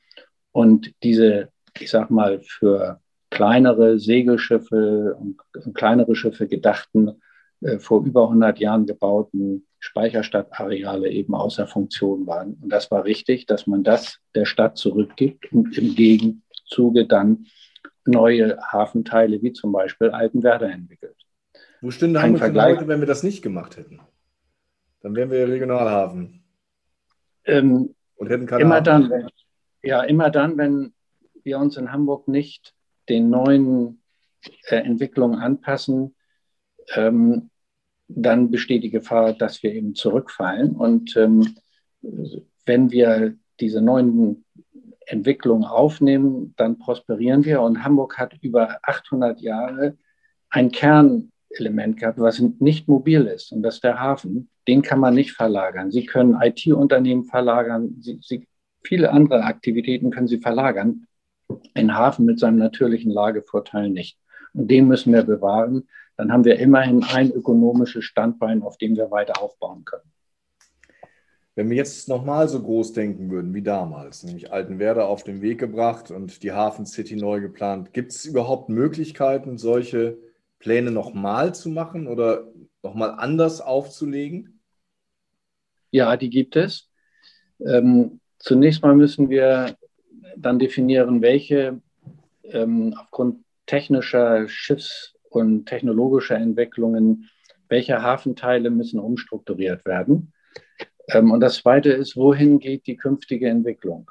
Und 0.51 0.91
diese, 1.03 1.49
ich 1.79 1.91
sag 1.91 2.09
mal, 2.09 2.41
für 2.41 2.99
kleinere 3.29 3.99
Segelschiffe 3.99 5.15
und, 5.19 5.39
kleinere 5.75 6.15
Schiffe 6.15 6.47
gedachten 6.47 7.21
äh, 7.61 7.77
vor 7.79 8.03
über 8.03 8.23
100 8.23 8.59
Jahren 8.59 8.85
gebauten 8.85 9.67
Speicherstadtareale 9.79 11.09
eben 11.09 11.35
außer 11.35 11.67
Funktion 11.67 12.27
waren. 12.27 12.55
Und 12.61 12.69
das 12.69 12.91
war 12.91 13.05
richtig, 13.05 13.45
dass 13.45 13.67
man 13.67 13.83
das 13.83 14.17
der 14.35 14.45
Stadt 14.45 14.77
zurückgibt 14.77 15.51
und 15.53 15.77
im 15.77 15.95
Gegenzuge 15.95 17.05
dann 17.05 17.45
neue 18.05 18.57
Hafenteile 18.61 19.41
wie 19.41 19.53
zum 19.53 19.71
Beispiel 19.71 20.09
Altenwerder 20.09 20.69
entwickelt. 20.69 21.15
Wo 21.81 21.91
stünde 21.91 22.21
Hamburg 22.21 22.39
Vergleich, 22.39 22.77
heute, 22.77 22.87
wenn 22.87 22.99
wir 22.99 23.07
das 23.07 23.23
nicht 23.23 23.41
gemacht 23.41 23.77
hätten? 23.77 24.01
Dann 25.01 25.15
wären 25.15 25.31
wir 25.31 25.47
Regionalhafen. 25.47 26.43
Ähm, 27.45 27.95
und 28.15 28.29
hätten 28.29 28.45
keine 28.45 28.61
immer 28.61 28.75
Hafen. 28.75 28.83
dann, 28.83 29.09
wenn, 29.09 29.29
ja, 29.81 30.03
immer 30.03 30.29
dann, 30.29 30.57
wenn 30.57 30.93
wir 31.43 31.57
uns 31.59 31.77
in 31.77 31.91
Hamburg 31.91 32.27
nicht 32.27 32.73
den 33.07 33.29
neuen 33.29 34.01
äh, 34.67 34.77
Entwicklungen 34.77 35.39
anpassen, 35.39 36.15
ähm, 36.95 37.49
dann 38.07 38.51
besteht 38.51 38.83
die 38.83 38.89
Gefahr, 38.89 39.33
dass 39.33 39.63
wir 39.63 39.73
eben 39.73 39.95
zurückfallen. 39.95 40.75
Und 40.75 41.15
ähm, 41.15 41.55
wenn 42.65 42.91
wir 42.91 43.35
diese 43.59 43.81
neuen 43.81 44.45
Entwicklungen 45.05 45.63
aufnehmen, 45.63 46.53
dann 46.57 46.77
prosperieren 46.79 47.45
wir. 47.45 47.61
Und 47.61 47.83
Hamburg 47.83 48.17
hat 48.17 48.35
über 48.41 48.79
800 48.83 49.39
Jahre 49.41 49.97
ein 50.49 50.71
Kernelement 51.51 51.97
gehabt, 51.97 52.19
was 52.19 52.39
nicht 52.59 52.87
mobil 52.87 53.25
ist. 53.25 53.51
Und 53.51 53.63
das 53.63 53.75
ist 53.75 53.83
der 53.83 53.99
Hafen. 53.99 54.49
Den 54.67 54.81
kann 54.81 54.99
man 54.99 55.15
nicht 55.15 55.33
verlagern. 55.33 55.91
Sie 55.91 56.05
können 56.05 56.39
IT-Unternehmen 56.41 57.25
verlagern. 57.25 57.95
Sie, 57.99 58.19
Sie, 58.21 58.47
viele 58.83 59.11
andere 59.11 59.43
Aktivitäten 59.43 60.11
können 60.11 60.27
Sie 60.27 60.39
verlagern. 60.39 61.05
Ein 61.73 61.95
Hafen 61.95 62.25
mit 62.25 62.39
seinem 62.39 62.57
natürlichen 62.57 63.11
Lagevorteil 63.11 63.89
nicht. 63.89 64.17
Und 64.53 64.69
den 64.69 64.87
müssen 64.87 65.13
wir 65.13 65.23
bewahren 65.23 65.87
dann 66.19 66.33
haben 66.33 66.43
wir 66.43 66.59
immerhin 66.59 67.01
ein 67.05 67.31
ökonomisches 67.31 68.03
Standbein, 68.03 68.61
auf 68.61 68.77
dem 68.77 68.97
wir 68.97 69.09
weiter 69.09 69.41
aufbauen 69.41 69.85
können. 69.85 70.11
Wenn 71.55 71.69
wir 71.69 71.77
jetzt 71.77 72.09
nochmal 72.09 72.49
so 72.49 72.61
groß 72.61 72.91
denken 72.91 73.31
würden 73.31 73.53
wie 73.53 73.61
damals, 73.61 74.25
nämlich 74.25 74.51
Altenwerder 74.51 75.07
auf 75.07 75.23
den 75.23 75.41
Weg 75.41 75.59
gebracht 75.59 76.11
und 76.11 76.43
die 76.43 76.51
Hafen 76.51 76.85
City 76.85 77.15
neu 77.15 77.39
geplant, 77.39 77.93
gibt 77.93 78.11
es 78.11 78.25
überhaupt 78.25 78.67
Möglichkeiten, 78.67 79.57
solche 79.57 80.17
Pläne 80.59 80.91
nochmal 80.91 81.55
zu 81.55 81.69
machen 81.69 82.07
oder 82.07 82.47
nochmal 82.83 83.11
anders 83.17 83.61
aufzulegen? 83.61 84.61
Ja, 85.91 86.17
die 86.17 86.29
gibt 86.29 86.55
es. 86.55 86.89
Ähm, 87.65 88.19
zunächst 88.37 88.83
mal 88.83 88.95
müssen 88.95 89.29
wir 89.29 89.75
dann 90.37 90.59
definieren, 90.59 91.21
welche 91.21 91.81
ähm, 92.43 92.93
aufgrund 92.97 93.43
technischer 93.65 94.47
Schiffs- 94.47 95.15
und 95.29 95.65
technologische 95.65 96.35
Entwicklungen, 96.35 97.29
welche 97.67 98.01
Hafenteile 98.01 98.69
müssen 98.69 98.99
umstrukturiert 98.99 99.85
werden. 99.85 100.33
Ähm, 101.09 101.31
und 101.31 101.39
das 101.39 101.57
Zweite 101.57 101.91
ist, 101.91 102.15
wohin 102.15 102.59
geht 102.59 102.87
die 102.87 102.97
künftige 102.97 103.49
Entwicklung? 103.49 104.09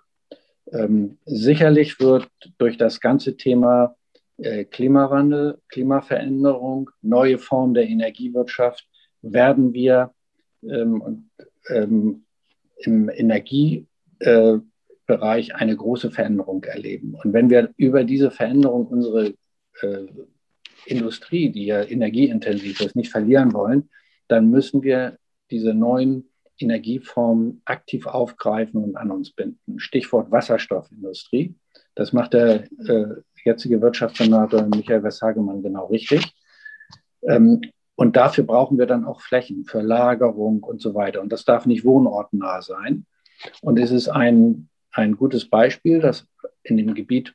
Ähm, 0.72 1.18
sicherlich 1.24 1.98
wird 2.00 2.28
durch 2.58 2.76
das 2.76 3.00
ganze 3.00 3.36
Thema 3.36 3.96
Klimawandel, 4.70 5.60
Klimaveränderung, 5.68 6.90
neue 7.02 7.38
Formen 7.38 7.74
der 7.74 7.88
Energiewirtschaft, 7.88 8.88
werden 9.22 9.72
wir 9.74 10.12
ähm, 10.62 11.28
ähm, 11.68 12.24
im 12.78 13.08
Energiebereich 13.08 13.88
äh, 14.20 15.54
eine 15.54 15.76
große 15.76 16.10
Veränderung 16.10 16.62
erleben. 16.64 17.14
Und 17.14 17.32
wenn 17.32 17.50
wir 17.50 17.72
über 17.76 18.04
diese 18.04 18.30
Veränderung 18.30 18.86
unsere 18.86 19.34
äh, 19.82 20.06
Industrie, 20.86 21.50
die 21.50 21.66
ja 21.66 21.82
energieintensiv 21.82 22.80
ist, 22.80 22.96
nicht 22.96 23.10
verlieren 23.10 23.52
wollen, 23.52 23.90
dann 24.28 24.50
müssen 24.50 24.82
wir 24.82 25.18
diese 25.50 25.74
neuen 25.74 26.30
Energieformen 26.58 27.62
aktiv 27.64 28.06
aufgreifen 28.06 28.82
und 28.82 28.96
an 28.96 29.10
uns 29.10 29.32
binden. 29.32 29.78
Stichwort 29.78 30.30
Wasserstoffindustrie. 30.30 31.54
Das 31.94 32.12
macht 32.12 32.34
der 32.34 32.64
äh, 32.86 33.06
jetzige 33.48 33.80
Wirtschaftssenator 33.80 34.62
Michael 34.62 35.02
Westhagemann 35.02 35.62
genau 35.62 35.86
richtig. 35.86 36.34
Ähm, 37.22 37.60
und 37.96 38.16
dafür 38.16 38.44
brauchen 38.44 38.78
wir 38.78 38.86
dann 38.86 39.04
auch 39.04 39.20
Flächen 39.20 39.64
für 39.64 39.80
Lagerung 39.80 40.62
und 40.62 40.80
so 40.80 40.94
weiter. 40.94 41.20
Und 41.20 41.32
das 41.32 41.44
darf 41.44 41.66
nicht 41.66 41.84
wohnortnah 41.84 42.62
sein. 42.62 43.06
Und 43.60 43.78
es 43.78 43.90
ist 43.90 44.08
ein, 44.08 44.68
ein 44.92 45.16
gutes 45.16 45.48
Beispiel, 45.48 46.00
dass 46.00 46.28
in 46.62 46.76
dem 46.76 46.94
Gebiet 46.94 47.34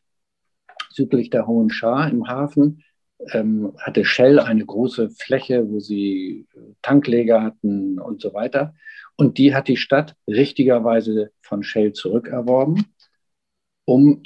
südlich 0.90 1.30
der 1.30 1.48
Hohen 1.48 1.70
Schar 1.70 2.10
im 2.10 2.28
Hafen 2.28 2.84
ähm, 3.32 3.74
hatte 3.78 4.06
Shell 4.06 4.40
eine 4.40 4.66
große 4.66 5.10
Fläche, 5.10 5.70
wo 5.70 5.80
sie 5.80 6.48
Tankleger 6.82 7.42
hatten 7.42 8.00
und 8.00 8.22
so 8.22 8.34
weiter. 8.34 8.74
Und 9.16 9.38
die 9.38 9.54
hat 9.54 9.68
die 9.68 9.78
Stadt 9.78 10.16
richtigerweise 10.28 11.32
von 11.42 11.64
Shell 11.64 11.94
zurückerworben, 11.94 12.86
um, 13.86 14.24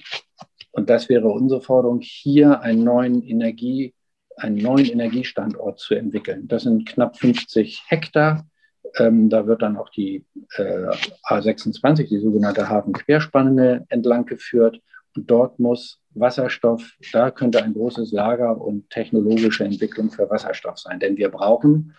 und 0.72 0.90
das 0.90 1.10
wäre 1.10 1.28
unsere 1.30 1.62
Forderung, 1.62 2.00
hier 2.02 2.62
einen 2.62 2.84
neuen 2.84 3.24
Energie, 3.24 3.94
einen 4.36 4.58
neuen 4.58 4.86
Energiestandort 4.86 5.80
zu 5.80 5.96
entwickeln. 5.96 6.48
Das 6.48 6.64
sind 6.64 6.88
knapp 6.88 7.18
50 7.18 7.84
Hektar. 7.88 8.48
Ähm, 8.96 9.30
da 9.30 9.48
wird 9.48 9.62
dann 9.62 9.78
auch 9.78 9.90
die 9.90 10.26
äh, 10.56 10.88
A26, 11.28 12.08
die 12.08 12.20
sogenannte 12.20 12.70
Hafenquerspanne, 12.70 13.86
entlang 13.90 14.26
geführt. 14.26 14.80
Und 15.16 15.30
dort 15.30 15.60
muss 15.60 16.00
Wasserstoff, 16.12 16.96
da 17.12 17.32
könnte 17.32 17.64
ein 17.64 17.74
großes 17.74 18.12
Lager 18.12 18.60
und 18.62 18.90
technologische 18.90 19.66
Entwicklung 19.66 20.12
für 20.12 20.30
Wasserstoff 20.30 20.78
sein. 20.78 21.00
Denn 21.00 21.18
wir 21.18 21.30
brauchen 21.30 21.96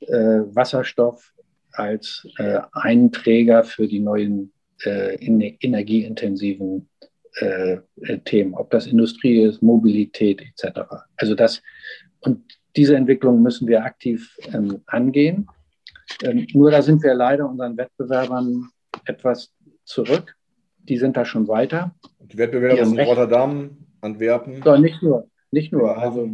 äh, 0.00 0.40
Wasserstoff 0.54 1.32
als 1.72 2.26
äh, 2.38 2.60
einen 2.72 3.12
Träger 3.12 3.62
für 3.64 3.86
die 3.86 4.00
neuen 4.00 4.52
äh, 4.84 5.14
energieintensiven 5.14 6.88
äh, 7.40 7.78
äh, 8.02 8.18
Themen, 8.24 8.54
ob 8.54 8.70
das 8.70 8.86
Industrie 8.86 9.42
ist, 9.42 9.62
Mobilität 9.62 10.42
etc. 10.42 10.80
Also 11.16 11.34
das 11.34 11.62
und 12.20 12.42
diese 12.76 12.96
Entwicklung 12.96 13.42
müssen 13.42 13.68
wir 13.68 13.84
aktiv 13.84 14.36
ähm, 14.52 14.82
angehen. 14.86 15.48
Ähm, 16.22 16.46
nur 16.52 16.70
da 16.70 16.82
sind 16.82 17.02
wir 17.02 17.14
leider 17.14 17.48
unseren 17.48 17.76
Wettbewerbern 17.76 18.68
etwas 19.04 19.52
zurück 19.84 20.34
die 20.88 20.96
sind 20.96 21.16
da 21.16 21.24
schon 21.24 21.48
weiter. 21.48 21.94
Die 22.20 22.38
Wettbewerber 22.38 22.84
sind 22.84 23.00
Rotterdam, 23.00 23.76
Antwerpen. 24.00 24.62
So, 24.62 24.76
nicht 24.76 25.02
nur, 25.02 25.28
nicht 25.50 25.72
nur. 25.72 25.96
Also 25.96 26.30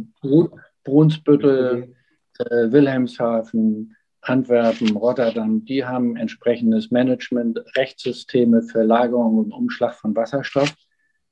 Brunsbüttel, 0.83 1.95
äh, 2.39 2.71
Wilhelmshaven, 2.71 3.95
Antwerpen, 4.21 4.95
Rotterdam, 4.95 5.65
die 5.65 5.85
haben 5.85 6.15
entsprechendes 6.15 6.89
Management, 6.91 7.59
Rechtssysteme 7.75 8.63
für 8.63 8.83
Lagerung 8.83 9.37
und 9.37 9.51
Umschlag 9.51 9.93
von 9.95 10.15
Wasserstoff. 10.15 10.73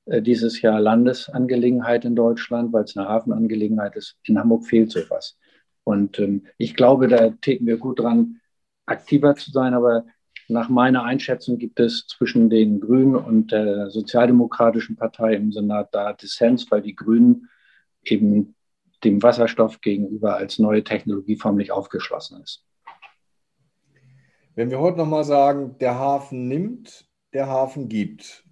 Äh, 0.06 0.22
dieses 0.22 0.62
Jahr 0.62 0.80
Landesangelegenheit 0.80 2.06
in 2.06 2.16
Deutschland, 2.16 2.74
weil 2.74 2.84
es 2.84 2.98
eine 2.98 3.08
Hafenangelegenheit 3.08 3.96
ist. 3.96 4.18
In 4.24 4.38
Hamburg 4.38 4.66
fehlt 4.66 4.92
sowas. 4.92 5.38
Und 5.84 6.20
ähm, 6.20 6.48
ich 6.58 6.76
glaube, 6.76 7.08
da 7.08 7.30
täten 7.30 7.68
wir 7.68 7.78
gut 7.78 8.00
dran, 8.00 8.40
aktiver 8.86 9.36
zu 9.36 9.52
sein. 9.52 9.74
Aber 9.74 10.06
nach 10.48 10.70
meiner 10.70 11.04
Einschätzung 11.04 11.58
gibt 11.58 11.80
es 11.80 12.06
zwischen 12.08 12.50
den 12.50 12.80
Grünen 12.80 13.16
und 13.16 13.52
der 13.52 13.90
Sozialdemokratischen 13.90 14.96
Partei 14.96 15.36
im 15.36 15.52
Senat 15.52 15.94
da 15.94 16.14
Dissens, 16.14 16.70
weil 16.70 16.82
die 16.82 16.96
Grünen 16.96 17.50
eben 18.04 18.56
dem 19.04 19.22
Wasserstoff 19.22 19.82
gegenüber 19.82 20.36
als 20.36 20.60
neue 20.60 20.84
Technologieform 20.84 21.58
nicht 21.58 21.72
aufgeschlossen 21.72 22.42
ist. 22.42 22.66
Wenn 24.56 24.70
wir 24.70 24.80
heute 24.80 24.98
nochmal 24.98 25.24
sagen, 25.24 25.78
der 25.80 25.96
Hafen 25.96 26.48
nimmt, 26.48 27.06
der 27.34 27.48
Hafen 27.48 27.90
gibt. 27.90 28.43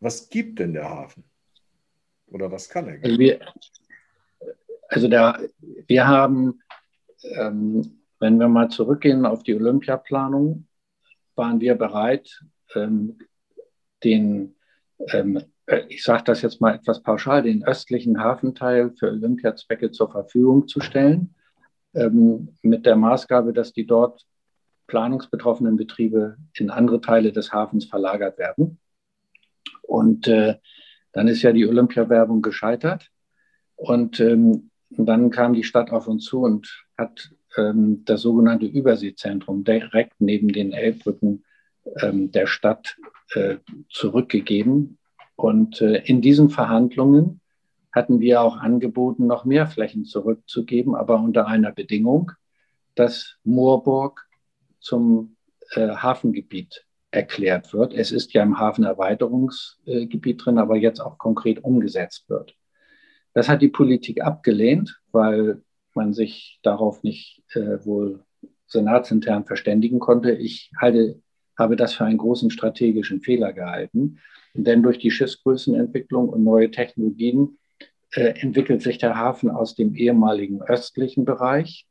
Was 0.00 0.28
gibt 0.28 0.58
denn 0.58 0.72
der 0.72 0.88
Hafen? 0.88 1.24
Oder 2.26 2.50
was 2.50 2.68
kann 2.68 2.88
er 2.88 2.98
geben? 2.98 3.04
Also 3.04 3.18
wir, 3.18 3.40
also 4.88 5.08
der, 5.08 5.48
wir 5.86 6.08
haben, 6.08 6.60
ähm, 7.22 8.00
wenn 8.18 8.38
wir 8.38 8.48
mal 8.48 8.68
zurückgehen 8.68 9.26
auf 9.26 9.42
die 9.42 9.54
Olympiaplanung, 9.54 10.66
waren 11.34 11.60
wir 11.60 11.74
bereit, 11.74 12.42
ähm, 12.74 13.18
den, 14.02 14.56
ähm, 15.08 15.42
äh, 15.66 15.82
ich 15.88 16.02
sage 16.02 16.24
das 16.24 16.42
jetzt 16.42 16.60
mal 16.60 16.74
etwas 16.74 17.02
pauschal, 17.02 17.42
den 17.42 17.64
östlichen 17.64 18.22
Hafenteil 18.22 18.92
für 18.98 19.08
Olympiazwecke 19.08 19.90
zur 19.90 20.10
Verfügung 20.10 20.68
zu 20.68 20.80
stellen, 20.80 21.34
ähm, 21.94 22.56
mit 22.62 22.86
der 22.86 22.96
Maßgabe, 22.96 23.52
dass 23.52 23.72
die 23.72 23.86
dort 23.86 24.26
planungsbetroffenen 24.86 25.76
Betriebe 25.76 26.36
in 26.54 26.70
andere 26.70 27.00
Teile 27.00 27.32
des 27.32 27.52
Hafens 27.52 27.84
verlagert 27.86 28.38
werden. 28.38 28.78
Und 29.82 30.28
äh, 30.28 30.56
dann 31.12 31.28
ist 31.28 31.42
ja 31.42 31.52
die 31.52 31.66
Olympiawerbung 31.66 32.42
gescheitert. 32.42 33.10
Und 33.76 34.20
ähm, 34.20 34.70
dann 34.90 35.30
kam 35.30 35.54
die 35.54 35.64
Stadt 35.64 35.90
auf 35.90 36.08
uns 36.08 36.24
zu 36.24 36.40
und 36.40 36.84
hat 36.96 37.30
ähm, 37.56 38.04
das 38.04 38.22
sogenannte 38.22 38.66
Überseezentrum 38.66 39.64
direkt 39.64 40.20
neben 40.20 40.48
den 40.48 40.72
Elbbrücken 40.72 41.44
ähm, 42.00 42.30
der 42.30 42.46
Stadt 42.46 42.96
äh, 43.34 43.56
zurückgegeben. 43.88 44.98
Und 45.36 45.80
äh, 45.80 46.02
in 46.04 46.20
diesen 46.20 46.50
Verhandlungen 46.50 47.40
hatten 47.92 48.20
wir 48.20 48.42
auch 48.42 48.56
angeboten, 48.56 49.26
noch 49.26 49.44
mehr 49.44 49.66
Flächen 49.66 50.04
zurückzugeben, 50.04 50.94
aber 50.94 51.20
unter 51.20 51.46
einer 51.46 51.72
Bedingung, 51.72 52.32
dass 52.94 53.36
Moorburg 53.44 54.26
zum 54.78 55.36
äh, 55.72 55.88
Hafengebiet 55.88 56.86
erklärt 57.10 57.72
wird. 57.72 57.92
Es 57.92 58.12
ist 58.12 58.32
ja 58.32 58.42
im 58.42 58.58
Hafenerweiterungsgebiet 58.58 60.44
drin, 60.44 60.58
aber 60.58 60.76
jetzt 60.76 61.00
auch 61.00 61.18
konkret 61.18 61.64
umgesetzt 61.64 62.28
wird. 62.28 62.54
Das 63.34 63.48
hat 63.48 63.62
die 63.62 63.68
Politik 63.68 64.22
abgelehnt, 64.22 65.00
weil 65.12 65.62
man 65.94 66.12
sich 66.12 66.60
darauf 66.62 67.02
nicht 67.02 67.42
äh, 67.54 67.84
wohl 67.84 68.24
senatsintern 68.66 69.44
verständigen 69.44 69.98
konnte. 69.98 70.32
Ich 70.32 70.70
halte, 70.78 71.20
habe 71.58 71.76
das 71.76 71.94
für 71.94 72.04
einen 72.04 72.18
großen 72.18 72.50
strategischen 72.50 73.20
Fehler 73.20 73.52
gehalten, 73.52 74.18
denn 74.54 74.82
durch 74.82 74.98
die 74.98 75.10
Schiffsgrößenentwicklung 75.10 76.28
und 76.28 76.44
neue 76.44 76.70
Technologien 76.70 77.58
äh, 78.12 78.40
entwickelt 78.40 78.82
sich 78.82 78.98
der 78.98 79.16
Hafen 79.16 79.50
aus 79.50 79.74
dem 79.74 79.94
ehemaligen 79.94 80.62
östlichen 80.62 81.24
Bereich, 81.24 81.86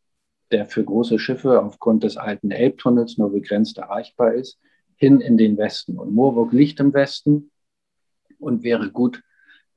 der 0.52 0.66
für 0.66 0.84
große 0.84 1.20
Schiffe 1.20 1.62
aufgrund 1.62 2.04
des 2.04 2.18
alten 2.18 2.52
Elbtunnels 2.52 3.18
nur 3.18 3.32
begrenzt 3.32 3.78
erreichbar 3.78 4.34
ist, 4.34 4.60
hin 5.00 5.22
in 5.22 5.38
den 5.38 5.58
Westen. 5.58 5.98
Und 5.98 6.14
Moorburg 6.14 6.54
liegt 6.54 6.80
im 6.80 6.94
Westen 6.94 7.52
und 8.38 8.64
wäre 8.64 8.92
gut 8.92 9.24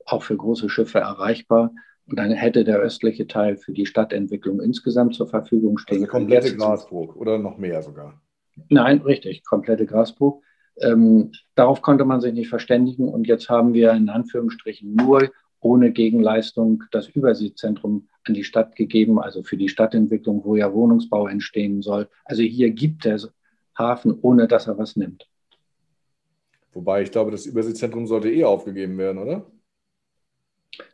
auch 0.05 0.23
für 0.23 0.35
große 0.35 0.69
Schiffe 0.69 0.99
erreichbar. 0.99 1.73
Und 2.05 2.19
dann 2.19 2.31
hätte 2.31 2.65
der 2.65 2.77
östliche 2.77 3.27
Teil 3.27 3.57
für 3.57 3.71
die 3.71 3.85
Stadtentwicklung 3.85 4.61
insgesamt 4.61 5.15
zur 5.15 5.27
Verfügung 5.27 5.77
stehen. 5.77 6.01
Also 6.01 6.11
komplette 6.11 6.55
Grasburg 6.55 7.15
oder 7.15 7.39
noch 7.39 7.57
mehr 7.57 7.81
sogar? 7.81 8.21
Nein, 8.67 8.99
richtig, 9.01 9.45
komplette 9.45 9.85
Grasburg. 9.85 10.43
Ähm, 10.81 11.31
darauf 11.55 11.81
konnte 11.81 12.03
man 12.03 12.19
sich 12.19 12.33
nicht 12.33 12.49
verständigen. 12.49 13.07
Und 13.07 13.27
jetzt 13.27 13.49
haben 13.49 13.73
wir 13.73 13.93
in 13.93 14.09
Anführungsstrichen 14.09 14.93
nur 14.93 15.31
ohne 15.61 15.91
Gegenleistung 15.91 16.83
das 16.91 17.07
Überseezentrum 17.07 18.09
an 18.25 18.33
die 18.33 18.43
Stadt 18.43 18.75
gegeben, 18.75 19.19
also 19.19 19.43
für 19.43 19.55
die 19.55 19.69
Stadtentwicklung, 19.69 20.43
wo 20.43 20.57
ja 20.57 20.73
Wohnungsbau 20.73 21.27
entstehen 21.27 21.81
soll. 21.81 22.09
Also 22.25 22.43
hier 22.43 22.71
gibt 22.71 23.05
es 23.05 23.31
Hafen, 23.77 24.17
ohne 24.21 24.47
dass 24.47 24.67
er 24.67 24.77
was 24.77 24.95
nimmt. 24.95 25.27
Wobei 26.73 27.03
ich 27.03 27.11
glaube, 27.11 27.31
das 27.31 27.45
Überseezentrum 27.45 28.07
sollte 28.07 28.31
eh 28.31 28.43
aufgegeben 28.43 28.97
werden, 28.97 29.19
oder? 29.19 29.45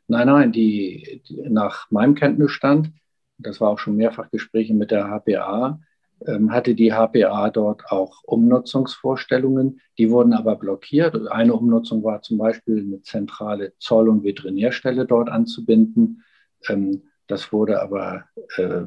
Nein, 0.08 0.28
nein, 0.28 0.52
die, 0.52 1.22
die 1.28 1.42
nach 1.50 1.90
meinem 1.92 2.16
Kenntnisstand, 2.16 2.92
das 3.38 3.62
war 3.62 3.70
auch 3.70 3.80
schon 3.80 3.96
mehrfach 3.96 4.30
Gespräche 4.30 4.74
mit 4.74 4.92
der 4.92 5.08
HPA, 5.08 5.80
ähm, 6.28 6.52
hatte 6.52 6.76
die 6.76 6.92
HPA 6.92 7.50
dort 7.50 7.86
auch 7.92 8.24
Umnutzungsvorstellungen. 8.24 9.80
Die 9.98 10.10
wurden 10.10 10.34
aber 10.34 10.58
blockiert. 10.58 11.16
Eine 11.30 11.54
Umnutzung 11.54 12.04
war 12.04 12.22
zum 12.22 12.38
Beispiel 12.38 12.80
eine 12.80 13.02
zentrale 13.02 13.74
Zoll- 13.80 14.10
und 14.10 14.24
Veterinärstelle 14.24 15.06
dort 15.06 15.30
anzubinden. 15.30 16.24
Ähm, 16.68 17.04
das 17.28 17.54
wurde 17.54 17.82
aber 17.82 18.26
äh, 18.58 18.82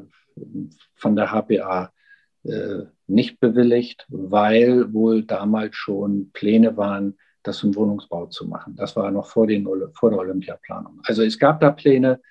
von 0.95 1.15
der 1.15 1.31
HPA 1.31 1.91
nicht 3.07 3.39
bewilligt, 3.39 4.05
weil 4.09 4.93
wohl 4.93 5.23
damals 5.23 5.75
schon 5.75 6.31
Pläne 6.33 6.75
waren, 6.75 7.17
das 7.43 7.57
zum 7.57 7.75
Wohnungsbau 7.75 8.27
zu 8.27 8.47
machen. 8.47 8.75
Das 8.75 8.95
war 8.95 9.11
noch 9.11 9.27
vor, 9.27 9.47
den, 9.47 9.67
vor 9.93 10.09
der 10.09 10.19
Olympiaplanung. 10.19 11.01
Also 11.05 11.23
es 11.23 11.37
gab 11.37 11.59
da 11.59 11.71
Pläne 11.71 12.21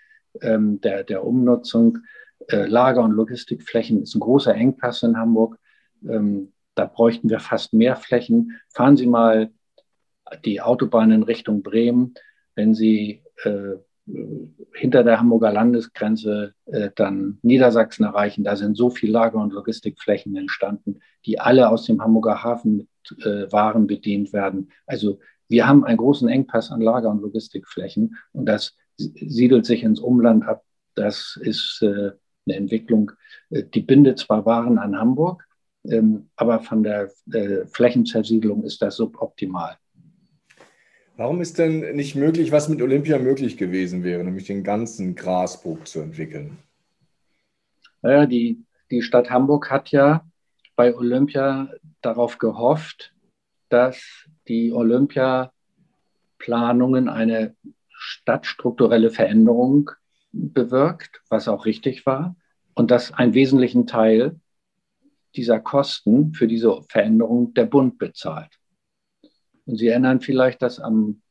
ähm, 0.40 0.80
der, 0.80 1.04
der 1.04 1.24
Umnutzung. 1.24 1.98
Äh, 2.48 2.66
Lager- 2.66 3.02
und 3.02 3.12
Logistikflächen 3.12 4.02
ist 4.02 4.14
ein 4.14 4.20
großer 4.20 4.54
Engpass 4.54 5.02
in 5.02 5.16
Hamburg. 5.16 5.58
Ähm, 6.08 6.52
da 6.74 6.86
bräuchten 6.86 7.28
wir 7.28 7.40
fast 7.40 7.74
mehr 7.74 7.96
Flächen. 7.96 8.58
Fahren 8.70 8.96
Sie 8.96 9.06
mal 9.06 9.50
die 10.44 10.60
Autobahn 10.60 11.10
in 11.10 11.22
Richtung 11.22 11.62
Bremen. 11.62 12.14
Wenn 12.54 12.74
Sie 12.74 13.22
äh, 13.44 13.74
hinter 14.74 15.04
der 15.04 15.20
Hamburger 15.20 15.52
Landesgrenze 15.52 16.54
äh, 16.66 16.90
dann 16.96 17.38
Niedersachsen 17.42 18.04
erreichen. 18.04 18.44
Da 18.44 18.56
sind 18.56 18.76
so 18.76 18.90
viele 18.90 19.12
Lager- 19.12 19.40
und 19.40 19.52
Logistikflächen 19.52 20.34
entstanden, 20.36 21.00
die 21.24 21.38
alle 21.38 21.68
aus 21.68 21.84
dem 21.84 22.02
Hamburger 22.02 22.42
Hafen 22.42 22.76
mit 22.78 23.24
äh, 23.24 23.50
Waren 23.52 23.86
bedient 23.86 24.32
werden. 24.32 24.70
Also 24.86 25.20
wir 25.48 25.68
haben 25.68 25.84
einen 25.84 25.98
großen 25.98 26.28
Engpass 26.28 26.70
an 26.70 26.80
Lager- 26.80 27.10
und 27.10 27.22
Logistikflächen 27.22 28.16
und 28.32 28.46
das 28.46 28.76
siedelt 28.96 29.66
sich 29.66 29.82
ins 29.84 30.00
Umland 30.00 30.46
ab. 30.46 30.64
Das 30.94 31.38
ist 31.40 31.80
äh, 31.82 32.10
eine 32.46 32.56
Entwicklung, 32.56 33.12
äh, 33.50 33.62
die 33.62 33.82
bindet 33.82 34.18
zwar 34.18 34.44
Waren 34.46 34.78
an 34.78 34.98
Hamburg, 34.98 35.46
ähm, 35.84 36.30
aber 36.36 36.60
von 36.60 36.82
der 36.82 37.10
äh, 37.32 37.66
Flächenzersiedlung 37.66 38.64
ist 38.64 38.82
das 38.82 38.96
suboptimal. 38.96 39.76
Warum 41.16 41.40
ist 41.42 41.58
denn 41.58 41.94
nicht 41.94 42.14
möglich, 42.14 42.52
was 42.52 42.70
mit 42.70 42.80
Olympia 42.80 43.18
möglich 43.18 43.58
gewesen 43.58 44.02
wäre, 44.02 44.24
nämlich 44.24 44.46
den 44.46 44.64
ganzen 44.64 45.14
Grasburg 45.14 45.86
zu 45.86 46.00
entwickeln? 46.00 46.56
Naja, 48.00 48.24
die, 48.26 48.64
die 48.90 49.02
Stadt 49.02 49.28
Hamburg 49.30 49.70
hat 49.70 49.90
ja 49.90 50.26
bei 50.74 50.96
Olympia 50.96 51.68
darauf 52.00 52.38
gehofft, 52.38 53.12
dass 53.68 54.26
die 54.48 54.72
Olympia-Planungen 54.72 57.08
eine 57.08 57.54
stadtstrukturelle 57.90 59.10
Veränderung 59.10 59.90
bewirkt, 60.32 61.22
was 61.28 61.46
auch 61.46 61.66
richtig 61.66 62.06
war, 62.06 62.34
und 62.74 62.90
dass 62.90 63.12
einen 63.12 63.34
wesentlichen 63.34 63.86
Teil 63.86 64.40
dieser 65.36 65.60
Kosten 65.60 66.34
für 66.34 66.48
diese 66.48 66.82
Veränderung 66.88 67.54
der 67.54 67.66
Bund 67.66 67.98
bezahlt. 67.98 68.58
Und 69.66 69.76
Sie 69.76 69.88
erinnern 69.88 70.20
vielleicht, 70.20 70.62
dass 70.62 70.80
am 70.80 71.22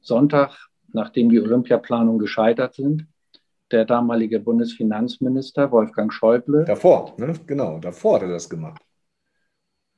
Sonntag, 0.00 0.56
nachdem 0.92 1.28
die 1.30 1.40
Olympiaplanungen 1.40 2.18
gescheitert 2.18 2.74
sind, 2.74 3.06
der 3.70 3.84
damalige 3.84 4.40
Bundesfinanzminister 4.40 5.70
Wolfgang 5.72 6.12
Schäuble. 6.12 6.64
Davor, 6.64 7.14
ne? 7.18 7.34
genau, 7.46 7.78
davor 7.78 8.16
hat 8.16 8.22
er 8.22 8.28
das 8.28 8.48
gemacht. 8.48 8.82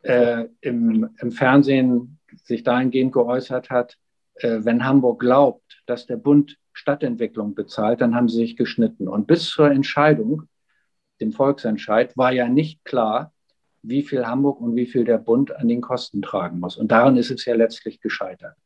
Äh, 0.02 0.46
im, 0.60 1.10
im, 1.20 1.32
Fernsehen 1.32 2.18
sich 2.44 2.62
dahingehend 2.62 3.12
geäußert 3.12 3.70
hat, 3.70 3.98
äh, 4.36 4.60
wenn 4.62 4.84
Hamburg 4.84 5.20
glaubt, 5.20 5.82
dass 5.86 6.06
der 6.06 6.16
Bund 6.16 6.56
Stadtentwicklung 6.72 7.54
bezahlt, 7.54 8.00
dann 8.00 8.14
haben 8.14 8.28
sie 8.28 8.36
sich 8.36 8.56
geschnitten. 8.56 9.08
Und 9.08 9.26
bis 9.26 9.48
zur 9.48 9.70
Entscheidung, 9.70 10.42
dem 11.20 11.32
Volksentscheid, 11.32 12.16
war 12.16 12.32
ja 12.32 12.48
nicht 12.48 12.84
klar, 12.84 13.32
wie 13.88 14.02
viel 14.02 14.26
Hamburg 14.26 14.60
und 14.60 14.74
wie 14.74 14.86
viel 14.86 15.04
der 15.04 15.18
Bund 15.18 15.54
an 15.54 15.68
den 15.68 15.80
Kosten 15.80 16.22
tragen 16.22 16.58
muss. 16.58 16.76
Und 16.76 16.90
daran 16.90 17.16
ist 17.16 17.30
es 17.30 17.44
ja 17.44 17.54
letztlich 17.54 18.00
gescheitert. 18.00 18.56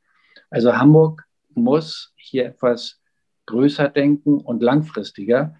Also 0.49 0.77
Hamburg 0.77 1.25
muss 1.55 2.13
hier 2.17 2.47
etwas 2.47 3.01
größer 3.47 3.89
denken 3.89 4.39
und 4.39 4.63
langfristiger. 4.63 5.57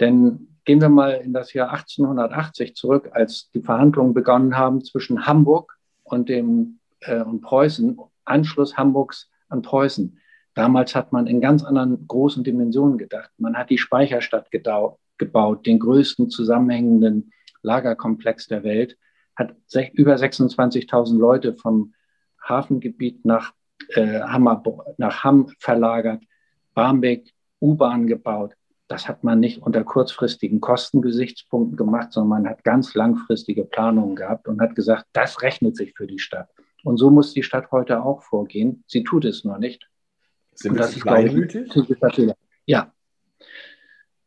Denn 0.00 0.48
gehen 0.64 0.80
wir 0.80 0.90
mal 0.90 1.12
in 1.12 1.32
das 1.32 1.54
Jahr 1.54 1.70
1880 1.70 2.74
zurück, 2.74 3.10
als 3.12 3.50
die 3.52 3.62
Verhandlungen 3.62 4.12
begonnen 4.12 4.56
haben 4.56 4.84
zwischen 4.84 5.26
Hamburg 5.26 5.78
und, 6.02 6.28
dem, 6.28 6.78
äh, 7.00 7.22
und 7.22 7.40
Preußen, 7.40 7.98
Anschluss 8.24 8.76
Hamburgs 8.76 9.30
an 9.48 9.62
Preußen. 9.62 10.18
Damals 10.54 10.94
hat 10.94 11.12
man 11.12 11.26
in 11.26 11.40
ganz 11.40 11.64
anderen 11.64 12.06
großen 12.06 12.44
Dimensionen 12.44 12.98
gedacht. 12.98 13.30
Man 13.38 13.56
hat 13.56 13.70
die 13.70 13.78
Speicherstadt 13.78 14.50
gebaut, 14.50 15.66
den 15.66 15.78
größten 15.78 16.30
zusammenhängenden 16.30 17.32
Lagerkomplex 17.62 18.48
der 18.48 18.62
Welt, 18.64 18.96
hat 19.36 19.54
über 19.92 20.14
26.000 20.14 21.16
Leute 21.18 21.54
vom 21.54 21.94
Hafengebiet 22.42 23.24
nach, 23.24 23.52
äh, 23.90 24.20
Hammer, 24.20 24.62
nach 24.96 25.24
Hamm 25.24 25.48
verlagert, 25.58 26.22
Barmbek 26.74 27.32
U-Bahn 27.60 28.06
gebaut. 28.06 28.54
Das 28.88 29.06
hat 29.06 29.22
man 29.22 29.40
nicht 29.40 29.62
unter 29.62 29.84
kurzfristigen 29.84 30.60
Kostengesichtspunkten 30.60 31.76
gemacht, 31.76 32.12
sondern 32.12 32.42
man 32.42 32.50
hat 32.50 32.64
ganz 32.64 32.94
langfristige 32.94 33.64
Planungen 33.64 34.16
gehabt 34.16 34.48
und 34.48 34.60
hat 34.60 34.74
gesagt, 34.74 35.06
das 35.12 35.42
rechnet 35.42 35.76
sich 35.76 35.92
für 35.94 36.06
die 36.06 36.18
Stadt. 36.18 36.48
Und 36.84 36.96
so 36.96 37.10
muss 37.10 37.34
die 37.34 37.42
Stadt 37.42 37.70
heute 37.70 38.02
auch 38.02 38.22
vorgehen. 38.22 38.82
Sie 38.86 39.02
tut 39.02 39.24
es 39.24 39.44
noch 39.44 39.58
nicht. 39.58 39.88
Sind 40.54 40.72
und 40.72 40.80
das 40.80 40.96
ist 40.96 41.02
kleinmütig? 41.02 41.70
Ja, 42.64 42.92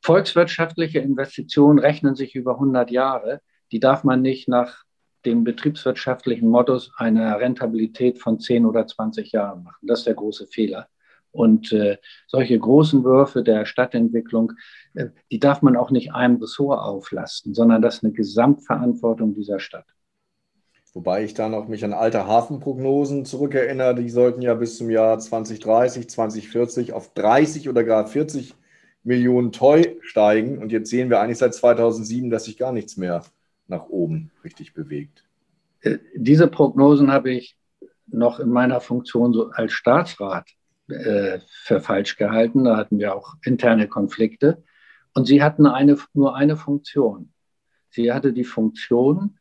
Volkswirtschaftliche 0.02 1.00
Investitionen 1.00 1.80
rechnen 1.80 2.16
sich 2.16 2.36
über 2.36 2.54
100 2.54 2.92
Jahre. 2.92 3.42
Die 3.72 3.80
darf 3.80 4.04
man 4.04 4.22
nicht 4.22 4.48
nach 4.48 4.84
dem 5.26 5.44
betriebswirtschaftlichen 5.44 6.50
Modus 6.50 6.92
einer 6.98 7.40
Rentabilität 7.40 8.20
von 8.20 8.40
10 8.40 8.66
oder 8.66 8.88
20 8.88 9.32
Jahren 9.32 9.64
machen. 9.64 9.86
Das 9.88 10.00
ist 10.00 10.08
der 10.08 10.16
große 10.16 10.48
Fehler. 10.48 10.88
Und 11.32 11.72
äh, 11.72 11.98
solche 12.28 12.60
großen 12.60 13.04
Würfe 13.04 13.44
der 13.44 13.66
Stadtentwicklung, 13.66 14.54
äh, 14.96 15.10
die 15.32 15.40
darf 15.40 15.62
man 15.62 15.78
auch 15.78 15.92
nicht 15.92 16.14
einem 16.14 16.38
Ressort 16.38 16.82
auflasten, 16.82 17.54
sondern 17.54 17.82
das 17.82 17.98
ist 17.98 18.04
eine 18.04 18.14
Gesamtverantwortung 18.14 19.34
dieser 19.34 19.60
Stadt. 19.60 19.86
Wobei 20.94 21.24
ich 21.24 21.34
da 21.34 21.48
noch 21.48 21.70
mich 21.70 21.86
an 21.86 21.94
alte 21.94 22.28
Hafenprognosen 22.28 23.24
zurückerinnere, 23.24 23.96
die 23.96 24.10
sollten 24.10 24.42
ja 24.42 24.56
bis 24.56 24.78
zum 24.78 24.90
Jahr 24.90 25.20
2030, 25.20 26.10
2040 26.10 26.92
auf 26.92 27.14
30 27.14 27.70
oder 27.70 27.86
gar 27.86 28.06
40 28.08 28.56
Millionen 29.04 29.52
Toy 29.52 30.00
steigen. 30.02 30.58
Und 30.58 30.72
jetzt 30.72 30.90
sehen 30.90 31.10
wir 31.10 31.20
eigentlich 31.20 31.40
seit 31.40 31.54
2007, 31.54 32.30
dass 32.30 32.46
sich 32.46 32.58
gar 32.58 32.72
nichts 32.72 32.98
mehr 32.98 33.24
nach 33.68 33.88
oben 33.88 34.32
richtig 34.44 34.74
bewegt. 34.74 35.24
Äh, 35.82 36.00
diese 36.16 36.48
Prognosen 36.48 37.12
habe 37.12 37.32
ich 37.32 37.58
noch 38.08 38.40
in 38.40 38.50
meiner 38.50 38.82
Funktion 38.82 39.34
so 39.34 39.52
als 39.52 39.74
Staatsrat 39.74 40.50
äh, 40.90 41.40
für 41.48 41.80
falsch 41.80 42.18
gehalten. 42.18 42.66
Da 42.66 42.78
hatten 42.78 43.00
wir 43.00 43.16
auch 43.16 43.36
interne 43.44 43.88
Konflikte. 43.88 44.64
Und 45.14 45.26
sie 45.26 45.44
hatten 45.44 45.66
eine, 45.66 45.98
nur 46.14 46.36
eine 46.36 46.58
Funktion. 46.58 47.34
Sie 47.90 48.12
hatte 48.12 48.34
die 48.34 48.46
Funktion, 48.46 49.38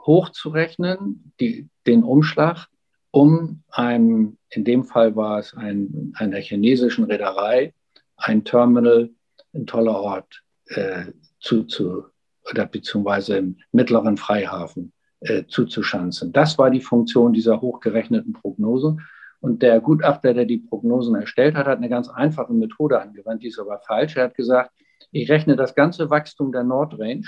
hochzurechnen, 0.00 1.32
die, 1.40 1.68
den 1.86 2.02
Umschlag, 2.02 2.68
um 3.10 3.62
einem, 3.68 4.38
in 4.48 4.64
dem 4.64 4.84
Fall 4.84 5.16
war 5.16 5.38
es 5.38 5.54
ein, 5.54 6.12
einer 6.16 6.38
chinesischen 6.38 7.04
Reederei, 7.04 7.74
ein 8.18 8.44
Terminal 8.44 9.10
in 9.52 9.66
toller 9.66 10.00
Ort 10.00 10.42
äh, 10.66 11.06
zu, 11.40 11.64
zu, 11.64 12.04
oder 12.50 12.66
beziehungsweise 12.66 13.38
im 13.38 13.56
mittleren 13.72 14.16
Freihafen 14.16 14.92
äh, 15.20 15.44
zuzuschanzen. 15.46 16.32
Das 16.32 16.58
war 16.58 16.70
die 16.70 16.80
Funktion 16.80 17.32
dieser 17.32 17.60
hochgerechneten 17.60 18.32
Prognose. 18.32 18.96
Und 19.40 19.62
der 19.62 19.80
Gutachter, 19.80 20.34
der 20.34 20.44
die 20.44 20.58
Prognosen 20.58 21.14
erstellt 21.14 21.54
hat, 21.54 21.66
hat 21.66 21.78
eine 21.78 21.88
ganz 21.88 22.08
einfache 22.08 22.52
Methode 22.52 23.00
angewandt, 23.00 23.42
die 23.42 23.48
ist 23.48 23.58
aber 23.58 23.78
falsch. 23.86 24.16
Er 24.16 24.24
hat 24.24 24.34
gesagt, 24.34 24.72
ich 25.12 25.30
rechne 25.30 25.56
das 25.56 25.74
ganze 25.74 26.10
Wachstum 26.10 26.52
der 26.52 26.64
Nordrange 26.64 27.24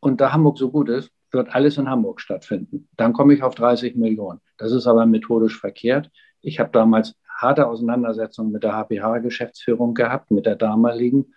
und 0.00 0.20
da 0.20 0.32
Hamburg 0.32 0.58
so 0.58 0.70
gut 0.70 0.88
ist, 0.88 1.10
wird 1.32 1.54
alles 1.54 1.76
in 1.76 1.90
Hamburg 1.90 2.20
stattfinden. 2.20 2.88
Dann 2.96 3.12
komme 3.12 3.34
ich 3.34 3.42
auf 3.42 3.56
30 3.56 3.96
Millionen. 3.96 4.40
Das 4.56 4.70
ist 4.70 4.86
aber 4.86 5.04
methodisch 5.04 5.58
verkehrt. 5.58 6.10
Ich 6.40 6.60
habe 6.60 6.70
damals 6.70 7.14
harte 7.44 7.66
Auseinandersetzungen 7.66 8.50
mit 8.50 8.64
der 8.64 8.72
HPH-Geschäftsführung 8.72 9.94
gehabt, 9.94 10.30
mit 10.30 10.46
der 10.46 10.56
damaligen. 10.56 11.34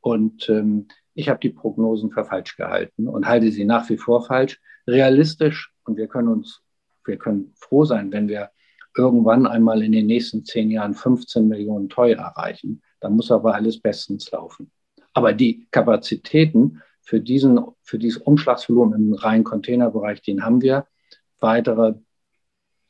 Und 0.00 0.48
ähm, 0.48 0.88
ich 1.14 1.28
habe 1.28 1.40
die 1.40 1.50
Prognosen 1.50 2.10
für 2.10 2.24
falsch 2.24 2.56
gehalten 2.56 3.08
und 3.08 3.28
halte 3.28 3.50
sie 3.50 3.64
nach 3.64 3.88
wie 3.88 3.96
vor 3.96 4.24
falsch. 4.24 4.60
Realistisch, 4.86 5.72
und 5.84 5.96
wir 5.96 6.08
können 6.08 6.28
uns, 6.28 6.62
wir 7.04 7.18
können 7.18 7.52
froh 7.56 7.84
sein, 7.84 8.10
wenn 8.12 8.28
wir 8.28 8.50
irgendwann 8.96 9.46
einmal 9.46 9.82
in 9.82 9.92
den 9.92 10.06
nächsten 10.06 10.44
zehn 10.44 10.70
Jahren 10.70 10.94
15 10.94 11.46
Millionen 11.46 11.88
teuer 11.88 12.18
erreichen. 12.18 12.82
Dann 13.00 13.14
muss 13.16 13.30
aber 13.30 13.54
alles 13.54 13.80
bestens 13.80 14.30
laufen. 14.30 14.70
Aber 15.12 15.32
die 15.32 15.66
Kapazitäten 15.70 16.82
für, 17.02 17.20
diesen, 17.20 17.60
für 17.82 17.98
dieses 17.98 18.20
Umschlagsvolumen 18.22 18.94
im 18.94 19.14
reinen 19.14 19.44
Containerbereich, 19.44 20.22
den 20.22 20.44
haben 20.44 20.62
wir. 20.62 20.86
Weitere 21.38 21.94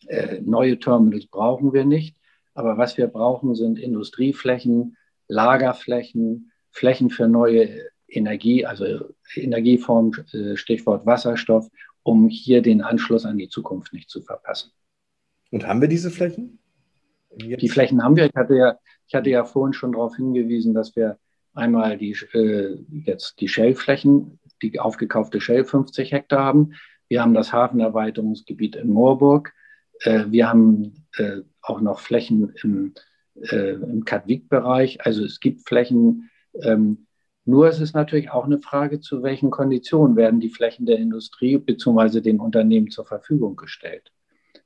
äh, 0.07 0.41
neue 0.41 0.79
Terminals 0.79 1.27
brauchen 1.27 1.73
wir 1.73 1.85
nicht. 1.85 2.17
Aber 2.55 2.79
was 2.79 2.97
wir 2.97 3.09
brauchen, 3.09 3.55
sind 3.55 3.79
Industrieflächen, 3.79 4.97
Lagerflächen, 5.29 6.53
Flächen 6.71 7.11
für 7.11 7.29
neue 7.29 7.91
Energie, 8.09 8.65
also 8.65 8.85
Energieform, 9.35 10.13
äh, 10.33 10.57
Stichwort 10.57 11.07
Wasserstoff, 11.07 11.69
um 12.03 12.29
hier 12.29 12.63
den 12.63 12.83
Anschluss 12.83 13.25
an 13.25 13.39
die 13.39 13.49
Zukunft 13.49 13.93
nicht 13.93 14.11
zu 14.11 14.23
verpassen. 14.23 14.71
Und 15.51 15.67
haben 15.67 15.81
wir 15.81 15.89
diese 15.89 16.11
Flächen? 16.11 16.59
Jetzt? 17.37 17.63
Die 17.63 17.69
Flächen 17.69 18.03
haben 18.03 18.17
wir. 18.17 18.27
Ich 18.27 18.35
hatte 18.35 18.57
ja, 18.57 18.79
ich 19.09 19.15
hatte 19.15 19.31
ja 19.31 19.45
vorhin 19.45 19.73
schon 19.73 19.93
darauf 19.93 20.17
hingewiesen, 20.17 20.75
dass 20.75 20.95
wir 20.95 21.19
einmal 21.55 21.97
die, 21.97 22.17
äh, 22.33 22.79
jetzt 23.05 23.41
die 23.41 23.49
Shell-Flächen, 23.49 24.39
die 24.63 24.79
aufgekaufte 24.79 25.41
Shell 25.41 25.65
50 25.65 26.13
Hektar 26.13 26.45
haben. 26.45 26.75
Wir 27.09 27.23
haben 27.23 27.35
das 27.35 27.53
Hafenerweiterungsgebiet 27.53 28.77
in 28.77 28.91
Moorburg. 28.91 29.53
Äh, 30.05 30.27
wir 30.29 30.49
haben 30.49 31.07
äh, 31.17 31.41
auch 31.61 31.81
noch 31.81 32.01
Flächen 32.01 32.55
im, 32.63 32.95
äh, 33.35 33.73
im 33.73 34.05
Katwijk-Bereich. 34.05 35.05
Also 35.05 35.25
es 35.25 35.41
gibt 35.41 35.67
Flächen. 35.67 36.31
Ähm, 36.61 37.07
nur 37.45 37.69
ist 37.69 37.81
es 37.81 37.93
natürlich 37.93 38.31
auch 38.31 38.45
eine 38.45 38.61
Frage, 38.61 39.01
zu 39.01 39.23
welchen 39.23 39.51
Konditionen 39.51 40.17
werden 40.17 40.41
die 40.41 40.49
Flächen 40.49 40.87
der 40.87 40.99
Industrie 40.99 41.59
bzw. 41.59 42.21
den 42.21 42.41
Unternehmen 42.41 42.91
zur 42.91 43.05
Verfügung 43.05 43.57
gestellt. 43.57 44.13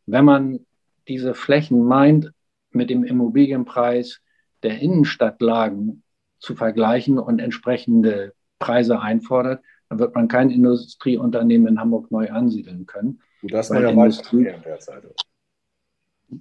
Wenn 0.07 0.25
man 0.25 0.61
diese 1.09 1.35
Flächen 1.35 1.83
meint, 1.85 2.33
mit 2.71 2.91
dem 2.91 3.03
Immobilienpreis 3.03 4.21
der 4.63 4.79
Innenstadtlagen 4.81 6.03
zu 6.39 6.55
vergleichen 6.55 7.19
und 7.19 7.39
entsprechende 7.39 8.35
Preise 8.59 9.01
einfordert, 9.01 9.63
dann 9.89 9.99
wird 9.99 10.15
man 10.15 10.29
kein 10.29 10.51
Industrieunternehmen 10.51 11.67
in 11.67 11.81
Hamburg 11.81 12.11
neu 12.11 12.31
ansiedeln 12.31 12.87
können. 12.87 13.21
Gut, 13.41 13.53
das 13.53 13.71
war 13.71 13.81
ja 13.81 13.91
Industrie, 13.91 14.45
derzeit. 14.65 15.05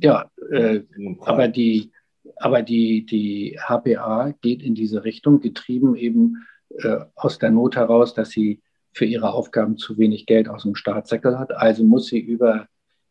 Ja, 0.02 0.30
äh, 0.52 0.82
aber 1.22 1.48
die, 1.48 1.92
aber 2.38 2.62
die, 2.62 3.06
die 3.06 3.58
HPA 3.60 4.34
geht 4.42 4.62
in 4.62 4.76
diese 4.76 5.04
Richtung, 5.04 5.40
getrieben 5.40 5.96
eben 5.96 6.46
äh, 6.70 6.98
aus 7.16 7.40
der 7.40 7.52
Not 7.52 7.76
heraus, 7.76 8.14
dass 8.14 8.30
sie 8.30 8.62
für 8.92 9.06
ihre 9.06 9.32
Aufgaben 9.34 9.78
zu 9.78 9.98
wenig 9.98 10.26
Geld 10.26 10.50
aus 10.50 10.64
dem 10.64 10.76
Staatssäckel 10.76 11.38
hat. 11.38 11.52
Also 11.52 11.84
muss 11.84 12.08
sie 12.08 12.20
über 12.20 12.68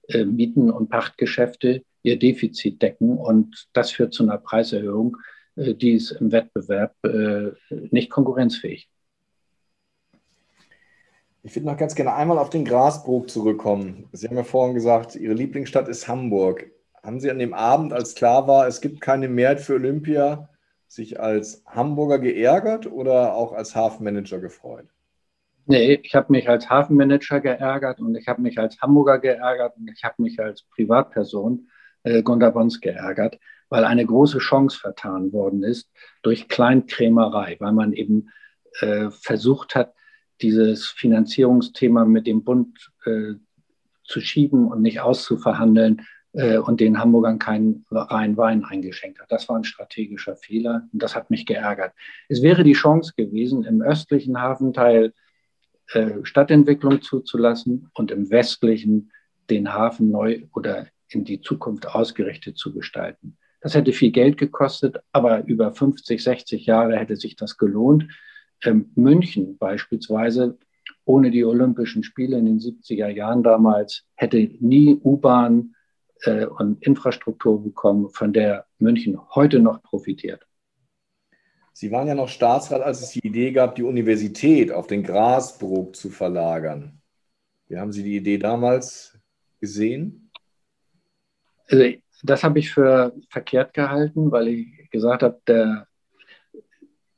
äh, 0.08 0.24
Mieten- 0.24 0.70
und 0.70 0.88
Pachtgeschäfte 0.88 1.82
ihr 2.02 2.18
Defizit 2.18 2.82
decken. 2.82 3.16
Und 3.18 3.68
das 3.72 3.90
führt 3.90 4.12
zu 4.12 4.22
einer 4.22 4.38
Preiserhöhung, 4.38 5.16
äh, 5.56 5.74
die 5.74 5.92
ist 5.92 6.12
im 6.12 6.32
Wettbewerb 6.32 6.94
äh, 7.04 7.52
nicht 7.70 8.10
konkurrenzfähig. 8.10 8.88
Ich 11.46 11.54
würde 11.54 11.66
noch 11.66 11.76
ganz 11.76 11.94
gerne 11.94 12.12
einmal 12.12 12.38
auf 12.38 12.50
den 12.50 12.64
Grasbrook 12.64 13.30
zurückkommen. 13.30 14.08
Sie 14.10 14.26
haben 14.26 14.36
ja 14.36 14.42
vorhin 14.42 14.74
gesagt, 14.74 15.14
Ihre 15.14 15.32
Lieblingsstadt 15.32 15.86
ist 15.86 16.08
Hamburg. 16.08 16.72
Haben 17.04 17.20
Sie 17.20 17.30
an 17.30 17.38
dem 17.38 17.54
Abend, 17.54 17.92
als 17.92 18.16
klar 18.16 18.48
war, 18.48 18.66
es 18.66 18.80
gibt 18.80 19.00
keine 19.00 19.28
Mehrheit 19.28 19.60
für 19.60 19.74
Olympia, 19.74 20.48
sich 20.88 21.20
als 21.20 21.62
Hamburger 21.64 22.18
geärgert 22.18 22.90
oder 22.90 23.34
auch 23.34 23.52
als 23.52 23.76
Hafenmanager 23.76 24.40
gefreut? 24.40 24.86
Nee, 25.66 26.00
ich 26.02 26.16
habe 26.16 26.32
mich 26.32 26.48
als 26.48 26.68
Hafenmanager 26.68 27.40
geärgert 27.40 28.00
und 28.00 28.16
ich 28.16 28.26
habe 28.26 28.42
mich 28.42 28.58
als 28.58 28.80
Hamburger 28.80 29.20
geärgert 29.20 29.76
und 29.76 29.88
ich 29.88 30.02
habe 30.02 30.20
mich 30.20 30.40
als 30.40 30.64
Privatperson 30.74 31.68
äh, 32.02 32.24
Gunter 32.24 32.50
geärgert, 32.80 33.38
weil 33.68 33.84
eine 33.84 34.04
große 34.04 34.38
Chance 34.38 34.80
vertan 34.80 35.32
worden 35.32 35.62
ist 35.62 35.92
durch 36.22 36.48
Kleinkrämerei, 36.48 37.56
weil 37.60 37.72
man 37.72 37.92
eben 37.92 38.30
äh, 38.80 39.10
versucht 39.10 39.76
hat, 39.76 39.92
dieses 40.42 40.86
Finanzierungsthema 40.86 42.04
mit 42.04 42.26
dem 42.26 42.44
Bund 42.44 42.90
äh, 43.04 43.34
zu 44.04 44.20
schieben 44.20 44.68
und 44.68 44.82
nicht 44.82 45.00
auszuverhandeln 45.00 46.02
äh, 46.32 46.58
und 46.58 46.80
den 46.80 46.98
Hamburgern 46.98 47.38
keinen 47.38 47.84
reinen 47.90 48.36
Wein 48.36 48.64
eingeschenkt 48.64 49.20
hat. 49.20 49.32
Das 49.32 49.48
war 49.48 49.56
ein 49.56 49.64
strategischer 49.64 50.36
Fehler 50.36 50.88
und 50.92 51.02
das 51.02 51.14
hat 51.14 51.30
mich 51.30 51.46
geärgert. 51.46 51.92
Es 52.28 52.42
wäre 52.42 52.62
die 52.62 52.74
Chance 52.74 53.14
gewesen, 53.16 53.64
im 53.64 53.82
östlichen 53.82 54.40
Hafenteil 54.40 55.12
äh, 55.92 56.24
Stadtentwicklung 56.24 57.00
zuzulassen 57.00 57.90
und 57.94 58.10
im 58.10 58.30
westlichen 58.30 59.12
den 59.50 59.72
Hafen 59.72 60.10
neu 60.10 60.42
oder 60.54 60.88
in 61.08 61.24
die 61.24 61.40
Zukunft 61.40 61.86
ausgerichtet 61.86 62.58
zu 62.58 62.72
gestalten. 62.72 63.38
Das 63.60 63.74
hätte 63.74 63.92
viel 63.92 64.10
Geld 64.10 64.38
gekostet, 64.38 64.98
aber 65.12 65.44
über 65.46 65.72
50, 65.72 66.22
60 66.22 66.66
Jahre 66.66 66.96
hätte 66.96 67.16
sich 67.16 67.36
das 67.36 67.56
gelohnt. 67.56 68.06
Ähm, 68.64 68.90
München 68.94 69.58
beispielsweise, 69.58 70.58
ohne 71.04 71.30
die 71.30 71.44
Olympischen 71.44 72.02
Spiele 72.02 72.38
in 72.38 72.46
den 72.46 72.58
70er 72.58 73.08
Jahren 73.08 73.42
damals, 73.42 74.04
hätte 74.14 74.38
nie 74.60 75.00
U-Bahn 75.02 75.74
äh, 76.22 76.46
und 76.46 76.82
Infrastruktur 76.82 77.62
bekommen, 77.62 78.10
von 78.10 78.32
der 78.32 78.66
München 78.78 79.18
heute 79.34 79.60
noch 79.60 79.82
profitiert. 79.82 80.46
Sie 81.72 81.90
waren 81.90 82.08
ja 82.08 82.14
noch 82.14 82.28
Staatsrat, 82.28 82.80
als 82.80 83.02
es 83.02 83.10
die 83.10 83.26
Idee 83.26 83.52
gab, 83.52 83.74
die 83.74 83.82
Universität 83.82 84.72
auf 84.72 84.86
den 84.86 85.02
Grasbrook 85.02 85.94
zu 85.94 86.08
verlagern. 86.08 87.02
Wie 87.68 87.76
haben 87.76 87.92
Sie 87.92 88.02
die 88.02 88.16
Idee 88.16 88.38
damals 88.38 89.18
gesehen? 89.60 90.30
Also 91.68 91.84
das 92.22 92.44
habe 92.44 92.60
ich 92.60 92.70
für 92.72 93.14
verkehrt 93.28 93.74
gehalten, 93.74 94.30
weil 94.30 94.48
ich 94.48 94.90
gesagt 94.90 95.22
habe, 95.22 95.38
der, 95.46 95.85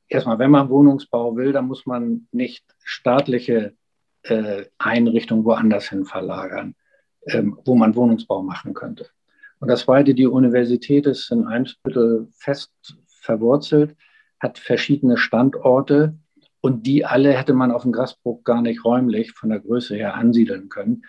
erstmal, 0.09 0.39
wenn 0.39 0.51
man 0.51 0.71
Wohnungsbau 0.71 1.37
will, 1.37 1.53
dann 1.53 1.67
muss 1.67 1.87
man 1.87 2.27
nicht 2.33 2.65
staatliche 2.83 3.75
äh, 4.23 4.65
Einrichtungen 4.79 5.45
woanders 5.45 5.89
hin 5.89 6.05
verlagern, 6.05 6.75
ähm, 7.27 7.59
wo 7.65 7.75
man 7.75 7.95
Wohnungsbau 7.95 8.43
machen 8.43 8.75
könnte. 8.75 9.07
Und 9.61 9.69
das 9.69 9.83
Zweite, 9.83 10.15
die 10.15 10.27
Universität 10.27 11.07
ist 11.07 11.31
in 11.31 11.47
Eimsbüttel 11.47 12.29
fest 12.33 12.73
verwurzelt, 13.07 13.97
hat 14.41 14.59
verschiedene 14.59 15.17
Standorte 15.17 16.17
und 16.61 16.87
die 16.87 17.05
alle 17.05 17.33
hätte 17.33 17.55
man 17.55 17.73
auf 17.73 17.83
dem 17.83 17.93
Grasbruch 17.93 18.45
gar 18.45 18.63
nicht 18.63 18.85
räumlich 18.85 19.33
von 19.33 19.51
der 19.51 19.61
Größe 19.61 19.97
her 19.97 20.15
ansiedeln 20.15 20.69
können. 20.69 21.05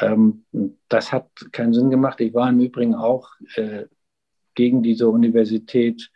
Ähm, 0.00 0.44
das 0.88 1.12
hat 1.12 1.30
keinen 1.52 1.72
Sinn 1.72 1.90
gemacht. 1.90 2.20
Ich 2.20 2.34
war 2.34 2.48
im 2.48 2.60
Übrigen 2.60 2.94
auch 2.94 3.30
äh, 3.54 3.84
gegen 4.54 4.82
diese 4.82 5.08
Universität, 5.08 6.10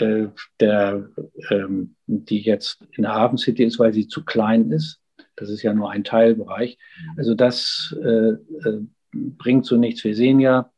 äh, 0.00 0.28
der, 0.60 1.08
ähm, 1.50 1.94
die 2.06 2.40
jetzt 2.40 2.82
in 2.92 3.02
der 3.02 3.14
Hafen 3.14 3.38
City 3.38 3.64
ist, 3.64 3.78
weil 3.78 3.92
sie 3.92 4.08
zu 4.08 4.24
klein 4.24 4.70
ist. 4.70 5.00
Das 5.36 5.50
ist 5.50 5.62
ja 5.62 5.72
nur 5.72 5.90
ein 5.90 6.04
Teilbereich. 6.04 6.78
Also 7.16 7.34
das 7.34 7.96
äh, 8.02 8.32
äh 8.32 8.86
bringt 9.12 9.64
so 9.64 9.76
nichts. 9.76 10.04
Wir 10.04 10.14
sehen 10.14 10.38
ja, 10.38 10.70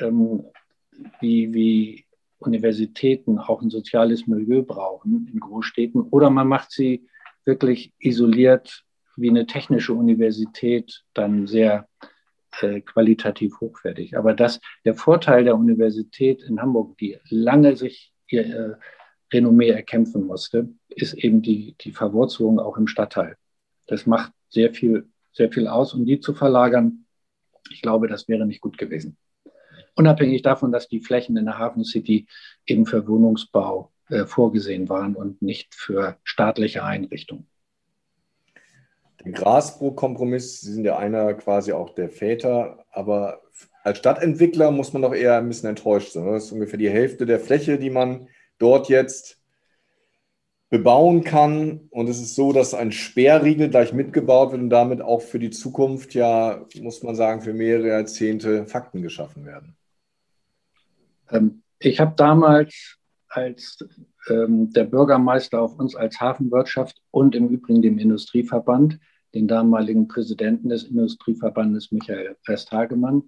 ähm, 0.00 0.44
wie, 1.20 1.52
wie 1.52 2.06
Universitäten 2.38 3.38
auch 3.38 3.62
ein 3.62 3.70
soziales 3.70 4.26
Milieu 4.26 4.62
brauchen 4.62 5.28
in 5.32 5.40
Großstädten. 5.40 6.02
Oder 6.02 6.30
man 6.30 6.48
macht 6.48 6.70
sie 6.70 7.06
wirklich 7.44 7.92
isoliert 7.98 8.84
wie 9.16 9.30
eine 9.30 9.46
technische 9.46 9.94
Universität 9.94 11.04
dann 11.14 11.46
sehr 11.46 11.88
äh, 12.60 12.80
qualitativ 12.80 13.60
hochwertig. 13.60 14.16
Aber 14.16 14.34
das, 14.34 14.60
der 14.84 14.94
Vorteil 14.94 15.44
der 15.44 15.56
Universität 15.56 16.42
in 16.42 16.60
Hamburg, 16.60 16.98
die 16.98 17.18
lange 17.28 17.76
sich 17.76 18.12
ihr 18.28 18.46
äh, 18.46 18.74
Renommee 19.32 19.70
erkämpfen 19.70 20.26
musste, 20.26 20.68
ist 20.88 21.14
eben 21.14 21.42
die, 21.42 21.74
die 21.80 21.92
Verwurzelung 21.92 22.60
auch 22.60 22.76
im 22.76 22.86
Stadtteil. 22.86 23.36
Das 23.86 24.06
macht 24.06 24.32
sehr 24.48 24.72
viel, 24.72 25.08
sehr 25.32 25.50
viel 25.50 25.66
aus. 25.66 25.94
Und 25.94 26.06
die 26.06 26.20
zu 26.20 26.34
verlagern, 26.34 27.06
ich 27.70 27.82
glaube, 27.82 28.08
das 28.08 28.28
wäre 28.28 28.46
nicht 28.46 28.60
gut 28.60 28.78
gewesen. 28.78 29.16
Unabhängig 29.94 30.42
davon, 30.42 30.72
dass 30.72 30.88
die 30.88 31.00
Flächen 31.00 31.36
in 31.36 31.46
der 31.46 31.58
Hafen 31.58 31.84
City 31.84 32.26
eben 32.66 32.86
für 32.86 33.06
Wohnungsbau 33.08 33.92
äh, 34.08 34.26
vorgesehen 34.26 34.88
waren 34.88 35.16
und 35.16 35.42
nicht 35.42 35.74
für 35.74 36.18
staatliche 36.22 36.84
Einrichtungen. 36.84 37.48
Den 39.24 39.32
Grasbrook-Kompromiss, 39.32 40.60
Sie 40.60 40.72
sind 40.72 40.84
ja 40.84 40.98
einer 40.98 41.34
quasi 41.34 41.72
auch 41.72 41.94
der 41.94 42.10
Väter, 42.10 42.84
aber 42.90 43.40
als 43.86 43.98
Stadtentwickler 43.98 44.72
muss 44.72 44.92
man 44.92 45.02
doch 45.02 45.14
eher 45.14 45.38
ein 45.38 45.46
bisschen 45.46 45.68
enttäuscht 45.68 46.10
sein. 46.10 46.26
Das 46.26 46.46
ist 46.46 46.52
ungefähr 46.52 46.78
die 46.78 46.90
Hälfte 46.90 47.24
der 47.24 47.38
Fläche, 47.38 47.78
die 47.78 47.90
man 47.90 48.26
dort 48.58 48.88
jetzt 48.88 49.40
bebauen 50.70 51.22
kann. 51.22 51.86
Und 51.90 52.08
es 52.08 52.20
ist 52.20 52.34
so, 52.34 52.52
dass 52.52 52.74
ein 52.74 52.90
Sperrriegel 52.90 53.70
gleich 53.70 53.92
mitgebaut 53.92 54.50
wird 54.50 54.60
und 54.60 54.70
damit 54.70 55.02
auch 55.02 55.22
für 55.22 55.38
die 55.38 55.50
Zukunft 55.50 56.14
ja, 56.14 56.66
muss 56.80 57.04
man 57.04 57.14
sagen, 57.14 57.42
für 57.42 57.54
mehrere 57.54 57.86
Jahrzehnte 57.86 58.66
Fakten 58.66 59.02
geschaffen 59.02 59.46
werden. 59.46 59.76
Ähm, 61.30 61.62
ich 61.78 62.00
habe 62.00 62.14
damals 62.16 62.96
als 63.28 63.78
ähm, 64.28 64.72
der 64.72 64.84
Bürgermeister 64.84 65.62
auf 65.62 65.78
uns 65.78 65.94
als 65.94 66.18
Hafenwirtschaft 66.18 67.00
und 67.12 67.36
im 67.36 67.50
Übrigen 67.50 67.82
dem 67.82 67.98
Industrieverband, 67.98 68.98
den 69.32 69.46
damaligen 69.46 70.08
Präsidenten 70.08 70.70
des 70.70 70.82
Industrieverbandes 70.82 71.92
Michael 71.92 72.36
Westhagemann, 72.46 73.22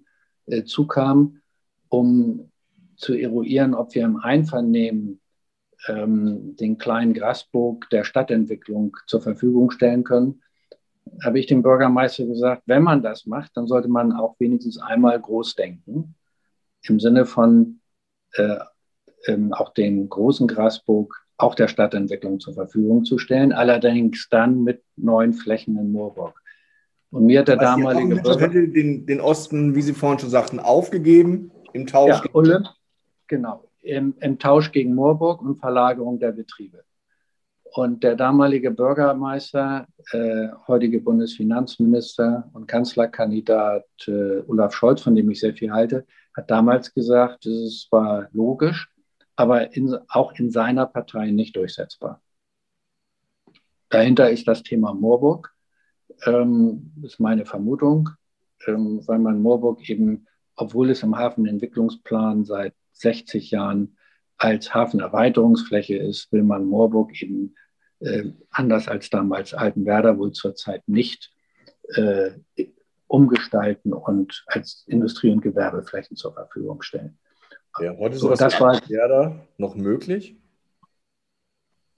äh, 0.49 0.63
zukam, 0.63 1.41
um 1.89 2.51
zu 2.95 3.13
eruieren, 3.13 3.73
ob 3.73 3.95
wir 3.95 4.03
im 4.03 4.17
Einvernehmen 4.17 5.21
ähm, 5.87 6.55
den 6.57 6.77
kleinen 6.77 7.13
Grasburg 7.13 7.89
der 7.89 8.03
Stadtentwicklung 8.03 8.95
zur 9.07 9.21
Verfügung 9.21 9.71
stellen 9.71 10.03
können, 10.03 10.41
habe 11.23 11.39
ich 11.39 11.47
dem 11.47 11.63
Bürgermeister 11.63 12.25
gesagt, 12.25 12.63
wenn 12.65 12.83
man 12.83 13.01
das 13.01 13.25
macht, 13.25 13.51
dann 13.55 13.67
sollte 13.67 13.87
man 13.87 14.11
auch 14.11 14.35
wenigstens 14.39 14.79
einmal 14.79 15.19
groß 15.19 15.55
denken, 15.55 16.15
im 16.83 16.99
Sinne 16.99 17.25
von 17.25 17.79
äh, 18.33 18.57
ähm, 19.25 19.53
auch 19.53 19.73
den 19.73 20.07
großen 20.09 20.47
Grasburg 20.47 21.25
auch 21.37 21.55
der 21.55 21.67
Stadtentwicklung 21.67 22.39
zur 22.39 22.53
Verfügung 22.53 23.05
zu 23.05 23.17
stellen, 23.17 23.53
allerdings 23.53 24.27
dann 24.29 24.63
mit 24.63 24.83
neuen 24.97 25.33
Flächen 25.33 25.77
in 25.77 25.91
Moorburg. 25.91 26.39
Und 27.11 27.25
mir 27.25 27.39
hat 27.39 27.47
der 27.47 27.59
also 27.59 27.81
damalige 27.81 28.21
Bürger... 28.21 28.47
Den, 28.49 29.05
den 29.05 29.21
Osten, 29.21 29.75
wie 29.75 29.81
Sie 29.81 29.93
vorhin 29.93 30.19
schon 30.19 30.29
sagten, 30.29 30.59
aufgegeben 30.59 31.51
im 31.73 31.87
Tausch. 31.87 32.23
Ja, 32.23 32.31
Ulle, 32.33 32.63
genau 33.27 33.69
im, 33.81 34.15
im 34.19 34.39
Tausch 34.39 34.71
gegen 34.71 34.95
Moorburg 34.95 35.41
und 35.41 35.59
Verlagerung 35.59 36.19
der 36.19 36.31
Betriebe. 36.31 36.83
Und 37.71 38.03
der 38.03 38.15
damalige 38.15 38.71
Bürgermeister, 38.71 39.87
äh, 40.11 40.47
heutige 40.67 41.01
Bundesfinanzminister 41.01 42.49
und 42.53 42.67
Kanzlerkandidat 42.67 43.85
äh, 44.07 44.39
Olaf 44.47 44.73
Scholz, 44.73 45.01
von 45.01 45.15
dem 45.15 45.29
ich 45.29 45.39
sehr 45.39 45.53
viel 45.53 45.71
halte, 45.71 46.05
hat 46.35 46.49
damals 46.49 46.93
gesagt, 46.93 47.45
das 47.45 47.53
ist 47.53 47.87
zwar 47.89 48.27
logisch, 48.31 48.91
aber 49.35 49.75
in, 49.75 49.95
auch 50.09 50.33
in 50.33 50.49
seiner 50.49 50.87
Partei 50.87 51.29
nicht 51.29 51.55
durchsetzbar. 51.55 52.21
Dahinter 53.89 54.29
ist 54.31 54.47
das 54.47 54.63
Thema 54.63 54.93
Moorburg, 54.93 55.53
ähm, 56.25 56.91
ist 57.03 57.19
meine 57.19 57.45
Vermutung, 57.45 58.09
ähm, 58.67 59.01
weil 59.05 59.19
man 59.19 59.41
Moorburg 59.41 59.87
eben, 59.89 60.27
obwohl 60.55 60.89
es 60.89 61.03
im 61.03 61.17
Hafenentwicklungsplan 61.17 62.45
seit 62.45 62.73
60 62.93 63.51
Jahren 63.51 63.97
als 64.37 64.73
Hafenerweiterungsfläche 64.73 65.97
ist, 65.97 66.31
will 66.31 66.43
man 66.43 66.65
Moorburg 66.65 67.21
eben 67.21 67.55
äh, 67.99 68.31
anders 68.49 68.87
als 68.87 69.09
damals 69.09 69.53
Altenwerder 69.53 70.17
wohl 70.17 70.31
zurzeit 70.31 70.87
nicht 70.87 71.31
äh, 71.89 72.31
umgestalten 73.07 73.93
und 73.93 74.43
als 74.47 74.85
Industrie- 74.87 75.31
und 75.31 75.41
Gewerbeflächen 75.41 76.15
zur 76.15 76.33
Verfügung 76.33 76.81
stellen. 76.81 77.17
Ja, 77.79 77.95
heute 77.97 78.15
ist 78.15 78.21
so, 78.21 78.33
das 78.33 78.59
war 78.59 78.73
Altenwerder 78.73 79.47
noch 79.57 79.75
möglich? 79.75 80.35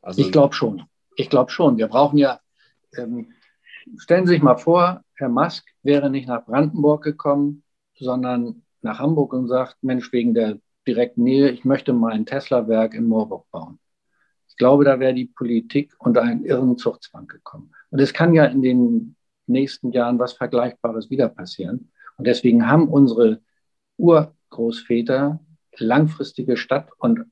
Also, 0.02 0.22
ich 0.22 0.32
glaube 0.32 0.56
schon. 0.56 0.84
Ich 1.16 1.30
glaube 1.30 1.52
schon. 1.52 1.78
Wir 1.78 1.88
brauchen 1.88 2.18
ja, 2.18 2.40
ähm, 2.98 3.34
stellen 3.98 4.26
Sie 4.26 4.34
sich 4.34 4.42
mal 4.42 4.58
vor, 4.58 5.04
Herr 5.16 5.30
Musk 5.30 5.66
wäre 5.84 6.10
nicht 6.10 6.28
nach 6.28 6.46
Brandenburg 6.46 7.04
gekommen, 7.04 7.64
sondern 7.96 8.64
nach 8.82 9.00
Hamburg 9.00 9.34
und 9.34 9.48
sagt, 9.48 9.78
Mensch, 9.82 10.12
wegen 10.12 10.34
der 10.34 10.60
direkten 10.88 11.24
Nähe, 11.24 11.50
ich 11.50 11.66
möchte 11.66 11.94
mal 11.94 12.12
ein 12.12 12.26
Tesla-Werk 12.26 12.94
in 12.94 13.06
Moorburg 13.06 13.50
bauen. 13.52 13.80
Ich 14.48 14.58
glaube, 14.58 14.84
da 14.84 15.00
wäre 15.00 15.14
die 15.14 15.26
Politik 15.26 15.94
unter 16.00 16.24
einen 16.24 16.44
irren 16.44 16.78
Zuchtzwang 16.78 17.28
gekommen. 17.28 17.72
Und 17.90 18.00
es 18.00 18.14
kann 18.14 18.34
ja 18.34 18.46
in 18.46 18.62
den 18.62 19.16
nächsten 19.48 19.92
Jahren 19.92 20.20
was 20.20 20.34
Vergleichbares 20.34 21.10
wieder 21.10 21.30
passieren. 21.30 21.92
Und 22.18 22.28
deswegen 22.28 22.68
haben 22.68 22.88
unsere 22.88 23.42
Urgroßväter 23.98 25.40
langfristige 25.78 26.58
Stadt- 26.58 26.92
und 26.98 27.26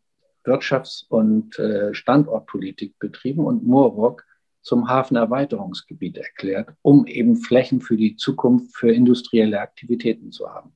Wirtschafts- 0.45 1.05
und 1.07 1.59
äh, 1.59 1.93
Standortpolitik 1.93 2.97
betrieben 2.99 3.45
und 3.45 3.63
Moorburg 3.63 4.25
zum 4.61 4.89
Hafenerweiterungsgebiet 4.89 6.17
erklärt, 6.17 6.73
um 6.81 7.05
eben 7.05 7.35
Flächen 7.35 7.81
für 7.81 7.97
die 7.97 8.15
Zukunft 8.15 8.75
für 8.75 8.91
industrielle 8.91 9.59
Aktivitäten 9.59 10.31
zu 10.31 10.49
haben. 10.49 10.73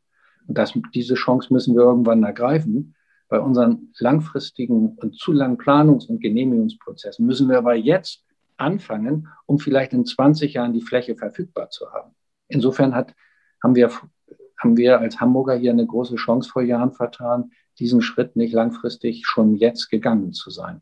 Und 0.47 0.57
das, 0.57 0.73
diese 0.93 1.15
Chance 1.15 1.53
müssen 1.53 1.75
wir 1.75 1.83
irgendwann 1.83 2.23
ergreifen. 2.23 2.95
Bei 3.29 3.39
unseren 3.39 3.91
langfristigen 3.97 4.95
und 4.97 5.15
zu 5.17 5.31
langen 5.31 5.57
Planungs- 5.57 6.07
und 6.07 6.21
Genehmigungsprozessen 6.21 7.25
müssen 7.25 7.49
wir 7.49 7.57
aber 7.57 7.75
jetzt 7.75 8.23
anfangen, 8.57 9.27
um 9.45 9.59
vielleicht 9.59 9.93
in 9.93 10.05
20 10.05 10.53
Jahren 10.53 10.73
die 10.73 10.81
Fläche 10.81 11.15
verfügbar 11.15 11.69
zu 11.69 11.91
haben. 11.91 12.13
Insofern 12.47 12.93
hat, 12.93 13.15
haben, 13.63 13.75
wir, 13.75 13.89
haben 14.61 14.77
wir 14.77 14.99
als 14.99 15.19
Hamburger 15.19 15.55
hier 15.55 15.71
eine 15.71 15.87
große 15.87 16.15
Chance 16.15 16.49
vor 16.49 16.61
Jahren 16.61 16.91
vertan, 16.91 17.51
diesen 17.79 18.01
Schritt 18.01 18.35
nicht 18.35 18.53
langfristig 18.53 19.25
schon 19.25 19.55
jetzt 19.55 19.89
gegangen 19.89 20.33
zu 20.33 20.51
sein. 20.51 20.81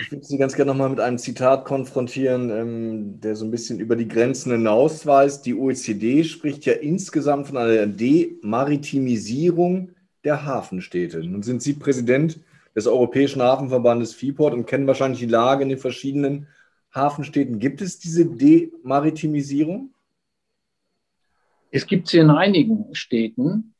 Ich 0.00 0.10
würde 0.10 0.24
Sie 0.24 0.38
ganz 0.38 0.54
gerne 0.54 0.70
nochmal 0.70 0.88
mit 0.88 1.00
einem 1.00 1.18
Zitat 1.18 1.66
konfrontieren, 1.66 2.48
ähm, 2.50 3.20
der 3.20 3.36
so 3.36 3.44
ein 3.44 3.50
bisschen 3.50 3.78
über 3.78 3.94
die 3.94 4.08
Grenzen 4.08 4.52
hinausweist. 4.52 5.44
Die 5.44 5.54
OECD 5.54 6.24
spricht 6.24 6.64
ja 6.64 6.72
insgesamt 6.72 7.48
von 7.48 7.58
einer 7.58 7.86
Demaritimisierung 7.86 9.90
der 10.24 10.46
Hafenstädte. 10.46 11.18
Nun 11.18 11.42
sind 11.42 11.62
Sie 11.62 11.74
Präsident 11.74 12.40
des 12.74 12.86
Europäischen 12.86 13.42
Hafenverbandes 13.42 14.14
FIPORT 14.14 14.54
und 14.54 14.66
kennen 14.66 14.86
wahrscheinlich 14.86 15.20
die 15.20 15.26
Lage 15.26 15.64
in 15.64 15.68
den 15.68 15.78
verschiedenen 15.78 16.46
Hafenstädten. 16.94 17.58
Gibt 17.58 17.82
es 17.82 17.98
diese 17.98 18.24
Demaritimisierung? 18.24 19.92
Es 21.70 21.86
gibt 21.86 22.08
sie 22.08 22.18
in 22.18 22.30
einigen 22.30 22.94
Städten, 22.94 23.74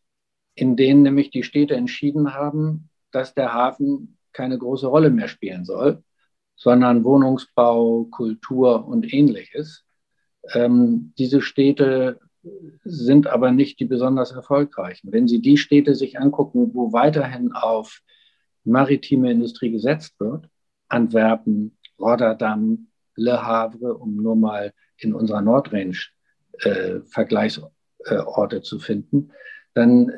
in 0.55 0.77
denen 0.77 1.03
nämlich 1.03 1.31
die 1.31 1.43
Städte 1.43 1.75
entschieden 1.75 2.35
haben, 2.35 2.91
dass 3.11 3.35
der 3.35 3.55
Hafen 3.55 4.19
keine 4.33 4.59
große 4.59 4.87
Rolle 4.87 5.11
mehr 5.11 5.29
spielen 5.29 5.65
soll, 5.65 6.03
sondern 6.57 7.05
Wohnungsbau, 7.05 8.05
Kultur 8.05 8.87
und 8.87 9.13
ähnliches. 9.13 9.85
Ähm, 10.55 11.13
diese 11.19 11.41
Städte 11.41 12.21
sind 12.85 13.27
aber 13.27 13.53
nicht 13.53 13.79
die 13.81 13.85
besonders 13.85 14.33
erfolgreichen. 14.33 15.13
Wenn 15.13 15.29
Sie 15.29 15.41
die 15.41 15.57
Städte 15.57 15.95
sich 15.95 16.19
angucken, 16.19 16.71
wo 16.75 16.93
weiterhin 16.93 17.53
auf 17.53 18.01
maritime 18.65 19.31
Industrie 19.31 19.71
gesetzt 19.71 20.19
wird, 20.19 20.49
Antwerpen, 20.89 21.79
Rotterdam, 21.99 22.89
Le 23.15 23.45
Havre, 23.45 23.95
um 23.95 24.17
nur 24.17 24.37
mal 24.37 24.73
in 24.99 25.15
unserer 25.15 25.41
Nordrange 25.41 25.99
äh, 26.61 27.01
Vergleichsorte 27.07 28.63
zu 28.63 28.79
finden, 28.79 29.33
dann 29.75 30.13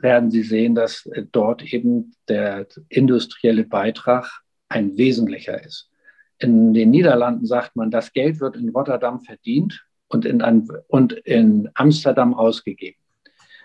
werden 0.00 0.30
Sie 0.30 0.42
sehen, 0.42 0.74
dass 0.74 1.08
dort 1.32 1.62
eben 1.62 2.14
der 2.28 2.66
industrielle 2.88 3.64
Beitrag 3.64 4.42
ein 4.68 4.96
wesentlicher 4.98 5.62
ist. 5.64 5.90
In 6.38 6.72
den 6.74 6.90
Niederlanden 6.90 7.46
sagt 7.46 7.74
man, 7.74 7.90
das 7.90 8.12
Geld 8.12 8.40
wird 8.40 8.56
in 8.56 8.68
Rotterdam 8.68 9.20
verdient 9.20 9.84
und 10.08 10.24
in, 10.24 10.42
und 10.88 11.12
in 11.12 11.68
Amsterdam 11.74 12.34
ausgegeben. 12.34 12.98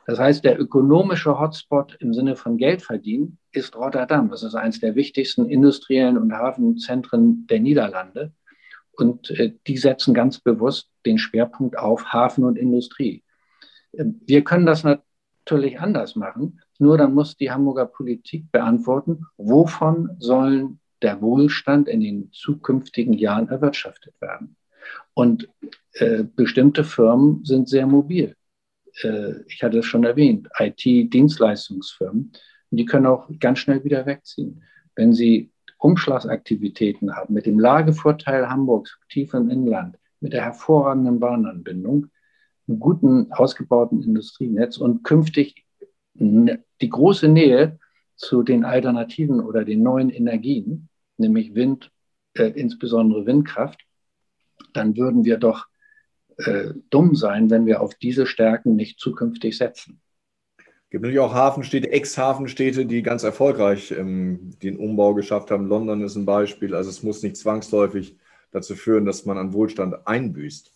Das 0.05 0.19
heißt, 0.19 0.43
der 0.43 0.59
ökonomische 0.59 1.39
Hotspot 1.39 1.95
im 1.99 2.13
Sinne 2.13 2.35
von 2.35 2.57
Geld 2.57 2.81
verdienen 2.81 3.37
ist 3.51 3.75
Rotterdam. 3.75 4.29
Das 4.29 4.43
ist 4.43 4.55
eines 4.55 4.79
der 4.79 4.95
wichtigsten 4.95 5.47
industriellen 5.49 6.17
und 6.17 6.33
Hafenzentren 6.33 7.47
der 7.47 7.59
Niederlande. 7.59 8.33
Und 8.91 9.29
äh, 9.31 9.53
die 9.65 9.77
setzen 9.77 10.13
ganz 10.13 10.39
bewusst 10.39 10.89
den 11.05 11.17
Schwerpunkt 11.17 11.77
auf 11.77 12.11
Hafen 12.11 12.43
und 12.43 12.57
Industrie. 12.57 13.23
Wir 13.93 14.43
können 14.43 14.65
das 14.65 14.83
natürlich 15.45 15.79
anders 15.79 16.15
machen. 16.15 16.61
Nur 16.79 16.97
dann 16.97 17.13
muss 17.13 17.37
die 17.37 17.51
Hamburger 17.51 17.85
Politik 17.85 18.51
beantworten, 18.51 19.25
wovon 19.37 20.15
sollen 20.19 20.79
der 21.01 21.21
Wohlstand 21.21 21.87
in 21.89 21.99
den 21.99 22.31
zukünftigen 22.31 23.13
Jahren 23.13 23.49
erwirtschaftet 23.49 24.13
werden. 24.21 24.55
Und 25.13 25.49
äh, 25.93 26.23
bestimmte 26.23 26.83
Firmen 26.83 27.43
sind 27.43 27.67
sehr 27.67 27.85
mobil. 27.87 28.35
äh, 29.01 29.41
ich 29.47 29.63
hatte 29.63 29.79
es 29.79 29.85
schon 29.85 30.03
erwähnt, 30.03 30.47
IT-Dienstleistungsfirmen. 30.57 32.31
Die 32.71 32.85
können 32.85 33.05
auch 33.05 33.29
ganz 33.39 33.59
schnell 33.59 33.83
wieder 33.83 34.05
wegziehen. 34.05 34.63
Wenn 34.95 35.13
sie 35.13 35.51
Umschlagsaktivitäten 35.77 37.15
haben, 37.15 37.33
mit 37.33 37.45
dem 37.45 37.59
Lagevorteil 37.59 38.49
Hamburgs 38.49 38.97
tief 39.09 39.33
im 39.33 39.49
Inland, 39.49 39.97
mit 40.21 40.31
der 40.31 40.43
hervorragenden 40.43 41.19
Bahnanbindung, 41.19 42.07
einem 42.67 42.79
guten, 42.79 43.31
ausgebauten 43.31 44.01
Industrienetz 44.01 44.77
und 44.77 45.03
künftig 45.03 45.65
die 46.15 46.89
große 46.89 47.27
Nähe 47.27 47.79
zu 48.15 48.43
den 48.43 48.65
Alternativen 48.65 49.39
oder 49.41 49.65
den 49.65 49.83
neuen 49.83 50.09
Energien, 50.09 50.89
nämlich 51.17 51.55
Wind, 51.55 51.91
äh, 52.35 52.47
insbesondere 52.47 53.25
Windkraft, 53.25 53.81
dann 54.73 54.95
würden 54.95 55.25
wir 55.25 55.37
doch 55.37 55.67
äh, 56.37 56.73
dumm 56.89 57.15
sein, 57.15 57.49
wenn 57.49 57.65
wir 57.65 57.81
auf 57.81 57.95
diese 57.95 58.25
Stärken 58.25 58.75
nicht 58.75 58.99
zukünftig 58.99 59.57
setzen. 59.57 60.01
Es 60.57 60.89
gibt 60.89 61.03
natürlich 61.03 61.19
auch 61.19 61.33
Hafenstädte, 61.33 61.91
Ex-Hafenstädte, 61.91 62.85
die 62.85 63.01
ganz 63.01 63.23
erfolgreich 63.23 63.91
ähm, 63.91 64.51
den 64.61 64.77
Umbau 64.77 65.15
geschafft 65.15 65.49
haben. 65.51 65.67
London 65.67 66.01
ist 66.01 66.15
ein 66.15 66.25
Beispiel. 66.25 66.75
Also 66.75 66.91
es 66.91 67.01
muss 67.01 67.23
nicht 67.23 67.37
zwangsläufig 67.37 68.17
dazu 68.51 68.75
führen, 68.75 69.05
dass 69.05 69.25
man 69.25 69.37
an 69.37 69.53
Wohlstand 69.53 70.07
einbüßt. 70.07 70.72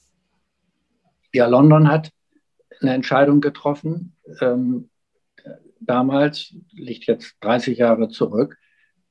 Ja, 1.33 1.47
London 1.47 1.89
hat 1.89 2.11
eine 2.81 2.93
Entscheidung 2.93 3.41
getroffen, 3.41 4.15
ähm, 4.41 4.89
damals, 5.79 6.53
liegt 6.71 7.05
jetzt 7.05 7.35
30 7.41 7.77
Jahre 7.77 8.09
zurück, 8.09 8.57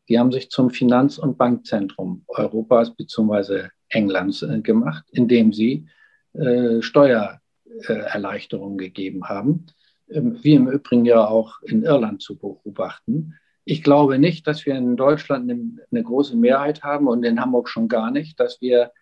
die 0.09 0.19
haben 0.19 0.33
sich 0.33 0.51
zum 0.51 0.71
Finanz- 0.71 1.19
und 1.19 1.39
Bankzentrum 1.39 2.25
Europas 2.29 2.95
bzw. 2.95 3.69
Englands 3.89 4.43
äh, 4.43 4.61
gemacht, 4.61 5.05
indem 5.11 5.53
sie 5.53 5.87
äh, 6.33 6.83
Steuererleichterungen 6.83 8.79
gegeben 8.79 9.29
haben, 9.29 9.67
ähm, 10.09 10.39
wie 10.43 10.55
im 10.55 10.69
Übrigen 10.69 11.05
ja 11.05 11.27
auch 11.27 11.61
in 11.63 11.83
Irland 11.83 12.23
zu 12.23 12.39
beobachten. 12.39 13.35
Ich 13.65 13.83
glaube 13.83 14.19
nicht, 14.19 14.47
dass 14.47 14.65
wir 14.65 14.77
in 14.77 14.97
Deutschland 14.97 15.51
eine, 15.51 15.79
eine 15.91 16.03
große 16.03 16.37
Mehrheit 16.37 16.85
haben 16.85 17.09
und 17.09 17.25
in 17.25 17.41
Hamburg 17.41 17.69
schon 17.69 17.89
gar 17.89 18.11
nicht, 18.13 18.39
dass 18.39 18.61
wir 18.61 18.93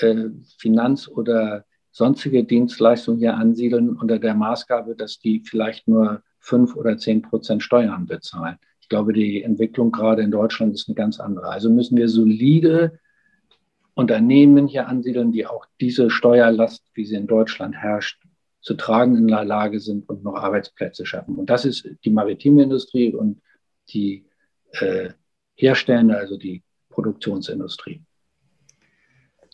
äh, 0.00 0.26
Finanz- 0.58 1.08
oder 1.08 1.64
sonstige 1.90 2.44
Dienstleistungen 2.44 3.18
hier 3.18 3.34
ansiedeln 3.34 3.96
unter 3.96 4.18
der 4.18 4.34
Maßgabe, 4.34 4.94
dass 4.94 5.18
die 5.18 5.40
vielleicht 5.44 5.88
nur 5.88 6.22
fünf 6.38 6.76
oder 6.76 6.96
zehn 6.96 7.22
Prozent 7.22 7.62
Steuern 7.62 8.06
bezahlen. 8.06 8.56
Ich 8.80 8.88
glaube, 8.88 9.12
die 9.12 9.42
Entwicklung 9.42 9.92
gerade 9.92 10.22
in 10.22 10.30
Deutschland 10.30 10.74
ist 10.74 10.88
eine 10.88 10.94
ganz 10.94 11.20
andere. 11.20 11.48
Also 11.48 11.70
müssen 11.70 11.96
wir 11.96 12.08
solide 12.08 12.98
Unternehmen 13.94 14.66
hier 14.66 14.88
ansiedeln, 14.88 15.32
die 15.32 15.46
auch 15.46 15.66
diese 15.80 16.10
Steuerlast, 16.10 16.84
wie 16.94 17.04
sie 17.04 17.16
in 17.16 17.26
Deutschland 17.26 17.76
herrscht, 17.76 18.22
zu 18.60 18.74
tragen 18.74 19.16
in 19.16 19.28
der 19.28 19.44
Lage 19.44 19.80
sind 19.80 20.08
und 20.08 20.22
noch 20.22 20.34
Arbeitsplätze 20.34 21.06
schaffen. 21.06 21.36
Und 21.36 21.50
das 21.50 21.64
ist 21.64 21.88
die 22.04 22.10
maritime 22.10 22.62
Industrie 22.62 23.12
und 23.14 23.40
die 23.88 24.26
äh, 24.72 25.10
herstellende, 25.54 26.16
also 26.16 26.36
die 26.36 26.62
Produktionsindustrie. 26.90 28.02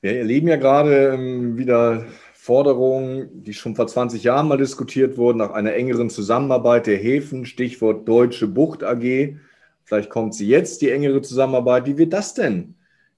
Wir 0.01 0.18
erleben 0.18 0.49
ja 0.49 0.57
gerade 0.57 1.14
ähm, 1.14 1.57
wieder 1.57 2.05
Forderungen, 2.46 3.42
die 3.42 3.54
schon 3.54 3.74
vor 3.74 3.88
20 3.88 4.22
Jahren 4.22 4.46
mal 4.46 4.56
diskutiert 4.56 5.16
wurden, 5.16 5.38
nach 5.38 5.50
einer 5.50 5.74
engeren 5.74 6.11
Zusammenarbeit 6.11 6.87
der 6.87 6.96
Häfen, 6.96 7.44
Stichwort 7.44 8.06
Deutsche 8.06 8.46
Bucht 8.46 8.85
AG. 8.85 9.37
Vielleicht 9.82 10.11
kommt 10.11 10.32
sie 10.32 10.46
jetzt, 10.46 10.80
die 10.80 10.90
engere 10.90 11.22
Zusammenarbeit. 11.22 11.87
Wie 11.87 11.98
wird 11.98 12.12
das 12.12 12.35
denn 12.35 12.76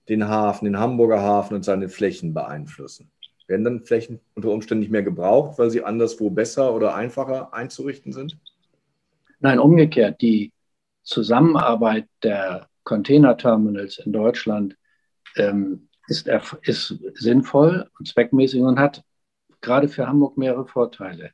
den 0.09 0.27
Hafen, 0.29 0.65
den 0.65 0.79
Hamburger 0.79 1.21
Hafen 1.21 1.57
und 1.57 1.63
seine 1.63 1.91
Flächen 1.91 2.33
beeinflussen? 2.33 3.11
Werden 3.47 3.65
dann 3.65 3.85
Flächen 3.85 4.19
unter 4.35 4.49
Umständen 4.49 4.81
nicht 4.81 4.93
mehr 4.93 5.03
gebraucht, 5.03 5.59
weil 5.59 5.69
sie 5.69 5.85
anderswo 5.85 6.31
besser 6.31 6.75
oder 6.75 6.95
einfacher 6.95 7.53
einzurichten 7.53 8.13
sind? 8.13 8.39
Nein, 9.41 9.59
umgekehrt. 9.59 10.23
Die 10.23 10.53
Zusammenarbeit 11.03 12.07
der 12.23 12.67
Containerterminals 12.85 13.99
in 13.99 14.11
Deutschland 14.15 14.75
ähm, 15.37 15.91
ist, 16.07 16.29
ist 16.63 16.99
sinnvoll 17.13 17.91
und 17.99 18.09
zweckmäßig 18.09 18.63
und 18.63 18.79
hat 18.79 19.05
gerade 19.61 19.89
für 19.89 20.07
Hamburg 20.07 20.37
mehrere 20.37 20.67
Vorteile. 20.67 21.31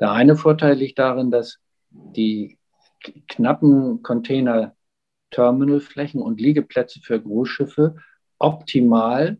Der 0.00 0.12
eine 0.12 0.36
Vorteil 0.36 0.76
liegt 0.76 0.98
darin, 0.98 1.30
dass 1.30 1.58
die 1.90 2.58
knappen 3.28 4.02
Container-Terminalflächen 4.02 6.20
und 6.20 6.40
Liegeplätze 6.40 7.00
für 7.00 7.20
Großschiffe 7.20 7.96
optimal 8.38 9.38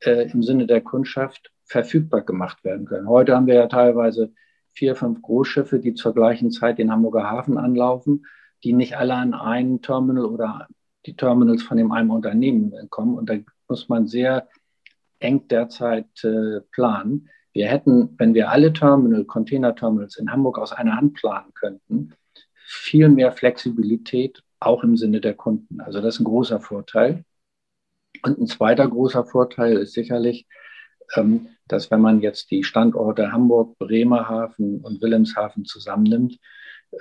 äh, 0.00 0.30
im 0.30 0.42
Sinne 0.42 0.66
der 0.66 0.80
Kundschaft 0.80 1.52
verfügbar 1.64 2.22
gemacht 2.22 2.64
werden 2.64 2.86
können. 2.86 3.08
Heute 3.08 3.34
haben 3.34 3.46
wir 3.46 3.54
ja 3.54 3.66
teilweise 3.66 4.32
vier, 4.72 4.96
fünf 4.96 5.22
Großschiffe, 5.22 5.78
die 5.78 5.94
zur 5.94 6.14
gleichen 6.14 6.50
Zeit 6.50 6.78
den 6.78 6.90
Hamburger 6.90 7.30
Hafen 7.30 7.58
anlaufen, 7.58 8.26
die 8.62 8.72
nicht 8.72 8.96
alle 8.96 9.14
an 9.14 9.34
einen 9.34 9.82
Terminal 9.82 10.24
oder 10.24 10.68
die 11.06 11.16
Terminals 11.16 11.62
von 11.62 11.76
dem 11.76 11.92
einen 11.92 12.10
Unternehmen 12.10 12.72
kommen. 12.90 13.16
Und 13.16 13.28
da 13.28 13.34
muss 13.68 13.88
man 13.88 14.06
sehr 14.06 14.48
eng 15.18 15.46
derzeit 15.48 16.24
äh, 16.24 16.60
planen. 16.72 17.28
Wir 17.54 17.68
hätten, 17.68 18.14
wenn 18.18 18.34
wir 18.34 18.50
alle 18.50 18.72
Terminal, 18.72 19.24
Container-Terminals 19.24 20.16
in 20.16 20.30
Hamburg 20.30 20.58
aus 20.58 20.72
einer 20.72 20.96
Hand 20.96 21.14
planen 21.14 21.54
könnten, 21.54 22.12
viel 22.66 23.08
mehr 23.08 23.32
Flexibilität, 23.32 24.42
auch 24.58 24.82
im 24.82 24.96
Sinne 24.96 25.20
der 25.20 25.34
Kunden. 25.34 25.80
Also 25.80 26.00
das 26.00 26.16
ist 26.16 26.20
ein 26.20 26.24
großer 26.24 26.60
Vorteil. 26.60 27.24
Und 28.22 28.38
ein 28.38 28.46
zweiter 28.46 28.88
großer 28.88 29.24
Vorteil 29.24 29.76
ist 29.76 29.92
sicherlich, 29.92 30.46
ähm, 31.14 31.48
dass 31.68 31.90
wenn 31.90 32.00
man 32.00 32.20
jetzt 32.20 32.50
die 32.50 32.64
Standorte 32.64 33.30
Hamburg, 33.30 33.78
Bremerhaven 33.78 34.80
und 34.80 35.00
Wilhelmshaven 35.00 35.64
zusammennimmt, 35.64 36.38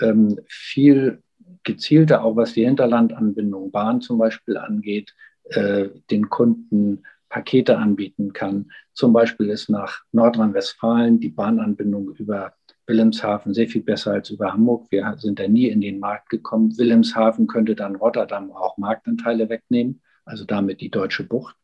ähm, 0.02 0.40
viel 0.48 1.24
gezielter, 1.64 2.24
auch 2.24 2.36
was 2.36 2.54
die 2.54 2.66
Hinterlandanbindung, 2.66 3.72
Bahn 3.72 4.02
zum 4.02 4.20
Beispiel 4.20 4.58
angeht, 4.58 5.16
äh, 5.46 5.90
den 6.12 6.30
Kunden 6.30 7.04
Pakete 7.34 7.80
anbieten 7.80 8.32
kann. 8.32 8.72
Zum 8.94 9.12
Beispiel 9.12 9.50
ist 9.50 9.68
nach 9.68 10.04
Nordrhein-Westfalen 10.12 11.20
die 11.20 11.30
Bahnanbindung 11.30 12.14
über 12.14 12.54
Wilhelmshaven 12.86 13.56
sehr 13.56 13.68
viel 13.68 13.82
besser 13.82 14.12
als 14.12 14.30
über 14.30 14.54
Hamburg. 14.54 14.86
Wir 14.92 15.16
sind 15.18 15.40
da 15.40 15.48
nie 15.48 15.68
in 15.70 15.82
den 15.82 15.98
Markt 15.98 16.30
gekommen. 16.30 16.78
Wilhelmshaven 16.78 17.48
könnte 17.48 17.74
dann 17.74 17.96
Rotterdam 17.96 18.52
auch 18.52 18.78
Marktanteile 18.78 19.50
wegnehmen, 19.50 20.04
also 20.26 20.46
damit 20.46 20.80
die 20.80 20.92
deutsche 20.92 21.24
Bucht. 21.24 21.56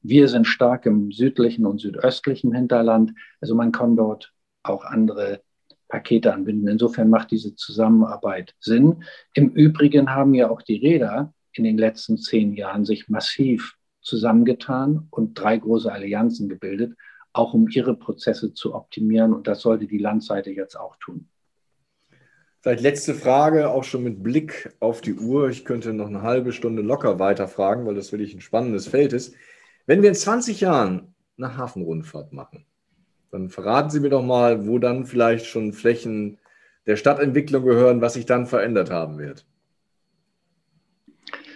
Wir 0.00 0.26
sind 0.26 0.46
stark 0.46 0.86
im 0.86 1.12
südlichen 1.12 1.66
und 1.66 1.82
südöstlichen 1.82 2.54
Hinterland. 2.54 3.12
Also 3.42 3.54
man 3.54 3.72
kann 3.72 3.96
dort 3.96 4.32
auch 4.62 4.86
andere 4.86 5.42
Pakete 5.88 6.32
anbinden. 6.32 6.66
Insofern 6.66 7.10
macht 7.10 7.30
diese 7.30 7.54
Zusammenarbeit 7.56 8.54
Sinn. 8.58 9.04
Im 9.34 9.50
Übrigen 9.50 10.08
haben 10.08 10.32
ja 10.32 10.48
auch 10.48 10.62
die 10.62 10.78
Räder 10.78 11.34
in 11.52 11.64
den 11.64 11.76
letzten 11.76 12.16
zehn 12.16 12.54
Jahren 12.54 12.86
sich 12.86 13.10
massiv 13.10 13.76
zusammengetan 14.00 15.06
und 15.10 15.34
drei 15.34 15.56
große 15.56 15.92
Allianzen 15.92 16.48
gebildet, 16.48 16.96
auch 17.32 17.54
um 17.54 17.68
ihre 17.68 17.94
Prozesse 17.94 18.52
zu 18.54 18.74
optimieren. 18.74 19.32
Und 19.32 19.46
das 19.46 19.60
sollte 19.60 19.86
die 19.86 19.98
Landseite 19.98 20.50
jetzt 20.50 20.76
auch 20.76 20.96
tun. 20.96 21.28
Vielleicht 22.62 22.82
letzte 22.82 23.14
Frage, 23.14 23.70
auch 23.70 23.84
schon 23.84 24.02
mit 24.02 24.22
Blick 24.22 24.76
auf 24.80 25.00
die 25.00 25.14
Uhr. 25.14 25.48
Ich 25.48 25.64
könnte 25.64 25.94
noch 25.94 26.08
eine 26.08 26.22
halbe 26.22 26.52
Stunde 26.52 26.82
locker 26.82 27.18
weiterfragen, 27.18 27.86
weil 27.86 27.94
das 27.94 28.12
wirklich 28.12 28.34
ein 28.34 28.42
spannendes 28.42 28.86
Feld 28.86 29.14
ist. 29.14 29.34
Wenn 29.86 30.02
wir 30.02 30.10
in 30.10 30.14
20 30.14 30.60
Jahren 30.60 31.14
eine 31.38 31.56
Hafenrundfahrt 31.56 32.34
machen, 32.34 32.66
dann 33.30 33.48
verraten 33.48 33.88
Sie 33.90 34.00
mir 34.00 34.10
doch 34.10 34.22
mal, 34.22 34.66
wo 34.66 34.78
dann 34.78 35.06
vielleicht 35.06 35.46
schon 35.46 35.72
Flächen 35.72 36.38
der 36.86 36.96
Stadtentwicklung 36.96 37.64
gehören, 37.64 38.00
was 38.00 38.14
sich 38.14 38.26
dann 38.26 38.46
verändert 38.46 38.90
haben 38.90 39.18
wird. 39.18 39.46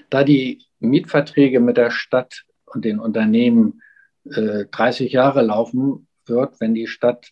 Da 0.09 0.25
die 0.25 0.65
Mietverträge 0.85 1.61
mit 1.61 1.77
der 1.77 1.91
Stadt 1.91 2.45
und 2.67 2.85
den 2.85 2.99
Unternehmen 2.99 3.83
äh, 4.25 4.67
30 4.71 5.13
Jahre 5.13 5.43
laufen 5.43 6.07
wird, 6.27 6.61
wenn 6.61 6.75
die 6.75 6.87
Stadt 6.87 7.31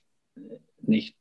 nicht 0.81 1.17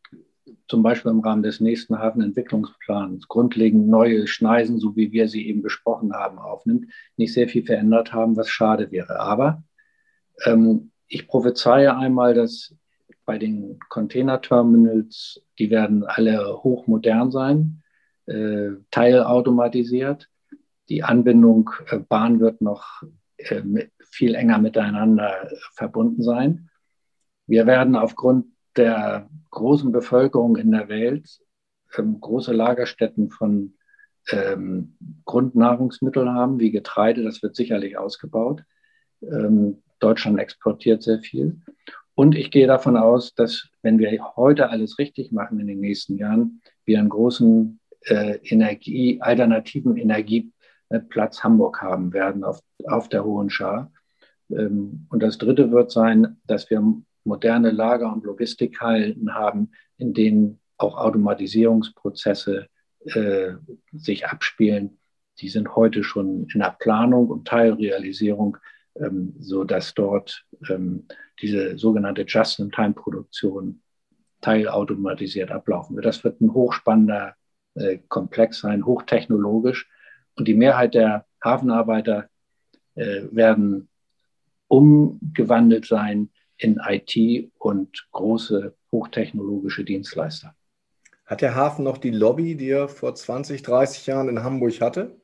zum 0.68 0.84
Beispiel 0.84 1.12
im 1.12 1.20
Rahmen 1.20 1.44
des 1.44 1.60
nächsten 1.60 2.00
Hafenentwicklungsplans 2.00 3.28
grundlegend 3.28 3.90
neue 3.90 4.26
Schneisen, 4.28 4.80
so 4.80 4.96
wie 4.96 5.12
wir 5.12 5.28
sie 5.28 5.48
eben 5.48 5.62
besprochen 5.62 6.14
haben, 6.14 6.40
aufnimmt, 6.40 6.92
nicht 7.18 7.34
sehr 7.34 7.50
viel 7.50 7.66
verändert 7.66 8.14
haben, 8.14 8.38
was 8.38 8.50
schade 8.50 8.90
wäre. 8.90 9.20
Aber 9.20 9.64
ähm, 10.46 10.92
ich 11.08 11.28
prophezeie 11.28 11.96
einmal, 11.98 12.34
dass 12.34 12.74
bei 13.26 13.38
den 13.38 13.80
Containerterminals, 13.90 15.44
die 15.60 15.70
werden 15.70 16.06
alle 16.06 16.64
hochmodern 16.64 17.32
sein, 17.32 17.84
äh, 18.28 18.70
teilautomatisiert 18.92 20.30
die 20.92 21.04
Anbindung 21.04 21.70
äh, 21.88 22.00
Bahn 22.00 22.42
wird 22.42 22.62
noch 22.62 23.02
äh, 23.38 23.62
viel 24.10 24.36
enger 24.36 24.58
miteinander 24.58 25.50
verbunden 25.74 26.22
sein. 26.22 26.70
Wir 27.48 27.66
werden 27.66 27.96
aufgrund 27.96 28.48
der 28.76 29.30
großen 29.52 29.94
Bevölkerung 29.94 30.58
in 30.58 30.72
der 30.72 30.90
Welt 30.90 31.40
ähm, 31.98 32.20
große 32.20 32.52
Lagerstätten 32.52 33.30
von 33.30 33.76
ähm, 34.32 34.98
Grundnahrungsmitteln 35.24 36.30
haben, 36.30 36.60
wie 36.60 36.72
Getreide. 36.72 37.24
Das 37.24 37.42
wird 37.42 37.56
sicherlich 37.56 37.98
ausgebaut. 37.98 38.64
Ähm, 39.22 39.82
Deutschland 40.00 40.40
exportiert 40.40 41.04
sehr 41.04 41.20
viel. 41.20 41.62
Und 42.16 42.36
ich 42.36 42.52
gehe 42.52 42.68
davon 42.68 42.98
aus, 42.98 43.34
dass 43.34 43.70
wenn 43.82 43.98
wir 43.98 44.12
heute 44.36 44.70
alles 44.70 45.00
richtig 45.00 45.32
machen 45.32 45.58
in 45.62 45.68
den 45.68 45.80
nächsten 45.80 46.18
Jahren, 46.18 46.62
wir 46.84 47.00
einen 47.00 47.10
großen 47.10 47.80
äh, 48.02 48.40
Energie, 48.44 49.22
alternativen 49.22 49.96
Energieplatz 50.92 51.44
Hamburg 51.44 51.82
haben 51.82 52.14
werden 52.14 52.44
auf, 52.44 52.60
auf 52.86 53.10
der 53.10 53.24
Hohen 53.24 53.50
Schar. 53.50 53.92
Ähm, 54.50 55.08
und 55.10 55.24
das 55.24 55.38
Dritte 55.38 55.72
wird 55.72 55.92
sein, 55.92 56.38
dass 56.46 56.70
wir 56.70 56.84
moderne 57.24 57.72
Lager- 57.72 58.12
und 58.12 58.24
Logistikhallen 58.24 59.34
haben, 59.34 59.72
in 59.98 60.14
denen 60.14 60.60
auch 60.78 60.98
Automatisierungsprozesse 60.98 62.68
äh, 63.06 63.54
sich 63.92 64.28
abspielen. 64.28 65.00
Die 65.40 65.50
sind 65.50 65.76
heute 65.76 66.04
schon 66.04 66.48
in 66.54 66.60
der 66.60 66.76
Planung 66.80 67.30
und 67.30 67.48
Teilrealisierung, 67.48 68.58
ähm, 68.96 69.34
so 69.40 69.64
dass 69.64 69.94
dort 69.94 70.46
ähm, 70.70 71.06
diese 71.42 71.78
sogenannte 71.78 72.24
Just-in-Time-Produktion 72.28 73.82
teilautomatisiert 74.42 75.52
ablaufen 75.52 75.96
wird. 75.96 76.06
Das 76.06 76.24
wird 76.24 76.42
ein 76.42 76.54
hochspannender 76.54 77.36
äh, 77.76 78.00
Komplex 78.08 78.60
sein, 78.60 78.86
hochtechnologisch. 78.86 79.90
Und 80.36 80.48
die 80.48 80.54
Mehrheit 80.54 80.94
der 80.94 81.26
Hafenarbeiter 81.44 82.30
äh, 82.96 83.24
werden 83.32 83.90
umgewandelt 84.68 85.86
sein 85.86 86.30
in 86.58 86.80
IT 86.88 87.52
und 87.58 88.08
große 88.12 88.76
hochtechnologische 88.92 89.84
Dienstleister. 89.84 90.56
Hat 91.26 91.42
der 91.42 91.56
Hafen 91.56 91.84
noch 91.84 91.98
die 91.98 92.12
Lobby, 92.12 92.56
die 92.56 92.70
er 92.70 92.88
vor 92.88 93.16
20, 93.16 93.64
30 93.64 94.06
Jahren 94.06 94.30
in 94.30 94.44
Hamburg 94.44 94.80
hatte? 94.82 95.16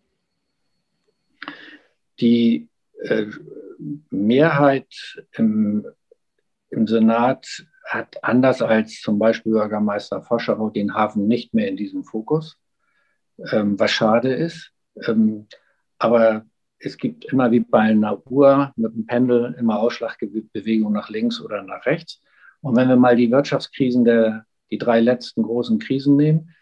Die 2.20 2.70
äh, 3.02 3.28
Mehrheit 4.10 4.88
im, 5.34 5.86
im 6.70 6.88
Senat 6.88 7.68
hat 7.86 8.24
anders 8.24 8.62
als 8.62 9.02
zum 9.02 9.20
Beispiel 9.20 9.54
Bürgermeister 9.54 10.22
Foscherau 10.22 10.70
den 10.70 10.94
Hafen 10.94 11.28
nicht 11.28 11.54
mehr 11.54 11.68
in 11.68 11.78
diesem 11.78 12.04
Fokus, 12.04 12.58
ähm, 13.52 13.80
was 13.80 13.92
schade 13.92 14.34
ist. 14.34 14.72
Ähm, 15.06 15.48
aber 15.98 16.46
es 16.80 16.98
gibt 16.98 17.26
immer 17.26 17.52
wie 17.52 17.62
bei 17.62 17.80
einer 17.80 18.26
Uhr 18.30 18.72
mit 18.76 18.94
dem 18.94 19.06
Pendel 19.06 19.56
immer 19.58 19.80
Ausschlagbewegung 19.80 20.94
nach 20.94 21.10
links 21.10 21.42
oder 21.42 21.64
nach 21.64 21.86
rechts. 21.86 22.22
Und 22.62 22.76
wenn 22.76 22.90
wir 22.90 22.96
mal 22.96 23.16
die 23.16 23.32
Wirtschaftskrisen 23.32 24.04
der, 24.04 24.46
die 24.70 24.78
drei 24.78 25.00
letzten 25.00 25.44
großen 25.44 25.80
Krisen 25.80 26.16
nehmen, 26.16 26.54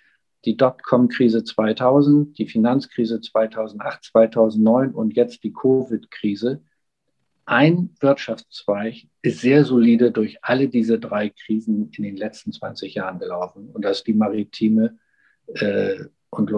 die 0.46 0.56
Dotcom-Krise 0.56 1.44
2000, 1.44 2.38
die 2.38 2.48
Finanzkrise 2.48 3.20
2008, 3.20 4.04
2009 4.06 4.92
und 4.92 5.16
jetzt 5.16 5.44
die 5.44 5.52
Covid-Krise, 5.52 6.62
ein 7.46 7.96
Wirtschaftszweig 8.00 9.08
ist 9.22 9.42
sehr 9.42 9.66
solide 9.66 10.12
durch 10.12 10.38
alle 10.42 10.68
diese 10.68 11.00
drei 11.00 11.30
Krisen 11.30 11.92
in 11.96 12.04
den 12.04 12.18
letzten 12.18 12.52
20 12.52 12.96
Jahren 12.96 13.20
gelaufen. 13.20 13.70
Und 13.72 13.84
das 13.84 13.98
ist 13.98 14.08
die 14.08 14.14
maritime 14.14 14.98
äh, 15.54 16.06
und 16.32 16.50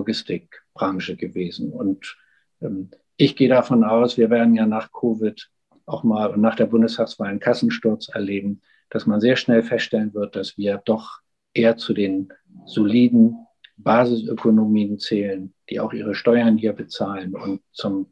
Logistikbranche 0.78 1.16
gewesen. 1.16 1.72
Und 1.72 2.18
ähm, 2.62 2.90
ich 3.18 3.36
gehe 3.36 3.50
davon 3.50 3.84
aus, 3.84 4.18
wir 4.18 4.30
werden 4.30 4.56
ja 4.56 4.66
nach 4.66 4.92
Covid 4.92 5.50
auch 5.86 6.04
mal 6.04 6.30
und 6.30 6.42
nach 6.42 6.56
der 6.56 6.66
Bundestagswahl 6.66 7.30
einen 7.30 7.40
Kassensturz 7.40 8.10
erleben, 8.10 8.62
dass 8.90 9.06
man 9.06 9.20
sehr 9.20 9.36
schnell 9.36 9.64
feststellen 9.64 10.14
wird, 10.14 10.36
dass 10.36 10.58
wir 10.58 10.82
doch 10.86 11.20
eher 11.54 11.78
zu 11.78 11.94
den 11.94 12.30
soliden 12.66 13.38
Basisökonomien 13.78 15.00
zählen, 15.00 15.54
die 15.70 15.80
auch 15.80 15.94
ihre 15.94 16.16
Steuern 16.16 16.58
hier 16.58 16.74
bezahlen 16.74 17.36
und 17.36 17.62
zum 17.72 18.08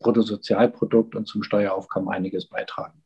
Bruttosozialprodukt 0.00 1.14
und 1.14 1.26
zum 1.26 1.42
Steueraufkommen 1.42 2.08
einiges 2.08 2.46
beitragen. 2.46 3.02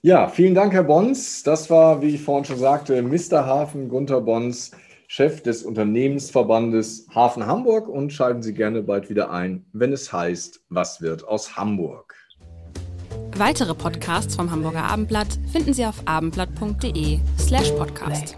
Ja, 0.00 0.28
vielen 0.28 0.54
Dank, 0.54 0.72
Herr 0.72 0.84
Bons. 0.84 1.42
Das 1.42 1.70
war, 1.70 2.02
wie 2.02 2.14
ich 2.14 2.22
vorhin 2.22 2.44
schon 2.44 2.58
sagte, 2.58 3.02
Mr. 3.02 3.44
Hafen 3.46 3.88
Gunther 3.88 4.20
Bons. 4.20 4.70
Chef 5.10 5.42
des 5.42 5.62
Unternehmensverbandes 5.62 7.06
Hafen 7.14 7.46
Hamburg 7.46 7.88
und 7.88 8.12
schalten 8.12 8.42
Sie 8.42 8.52
gerne 8.52 8.82
bald 8.82 9.08
wieder 9.08 9.30
ein, 9.30 9.64
wenn 9.72 9.90
es 9.90 10.12
heißt, 10.12 10.60
was 10.68 11.00
wird 11.00 11.26
aus 11.26 11.56
Hamburg. 11.56 12.14
Weitere 13.34 13.74
Podcasts 13.74 14.36
vom 14.36 14.50
Hamburger 14.50 14.84
Abendblatt 14.84 15.38
finden 15.50 15.72
Sie 15.72 15.86
auf 15.86 16.02
abendblatt.de 16.04 17.20
slash 17.38 17.70
podcast. 17.70 18.36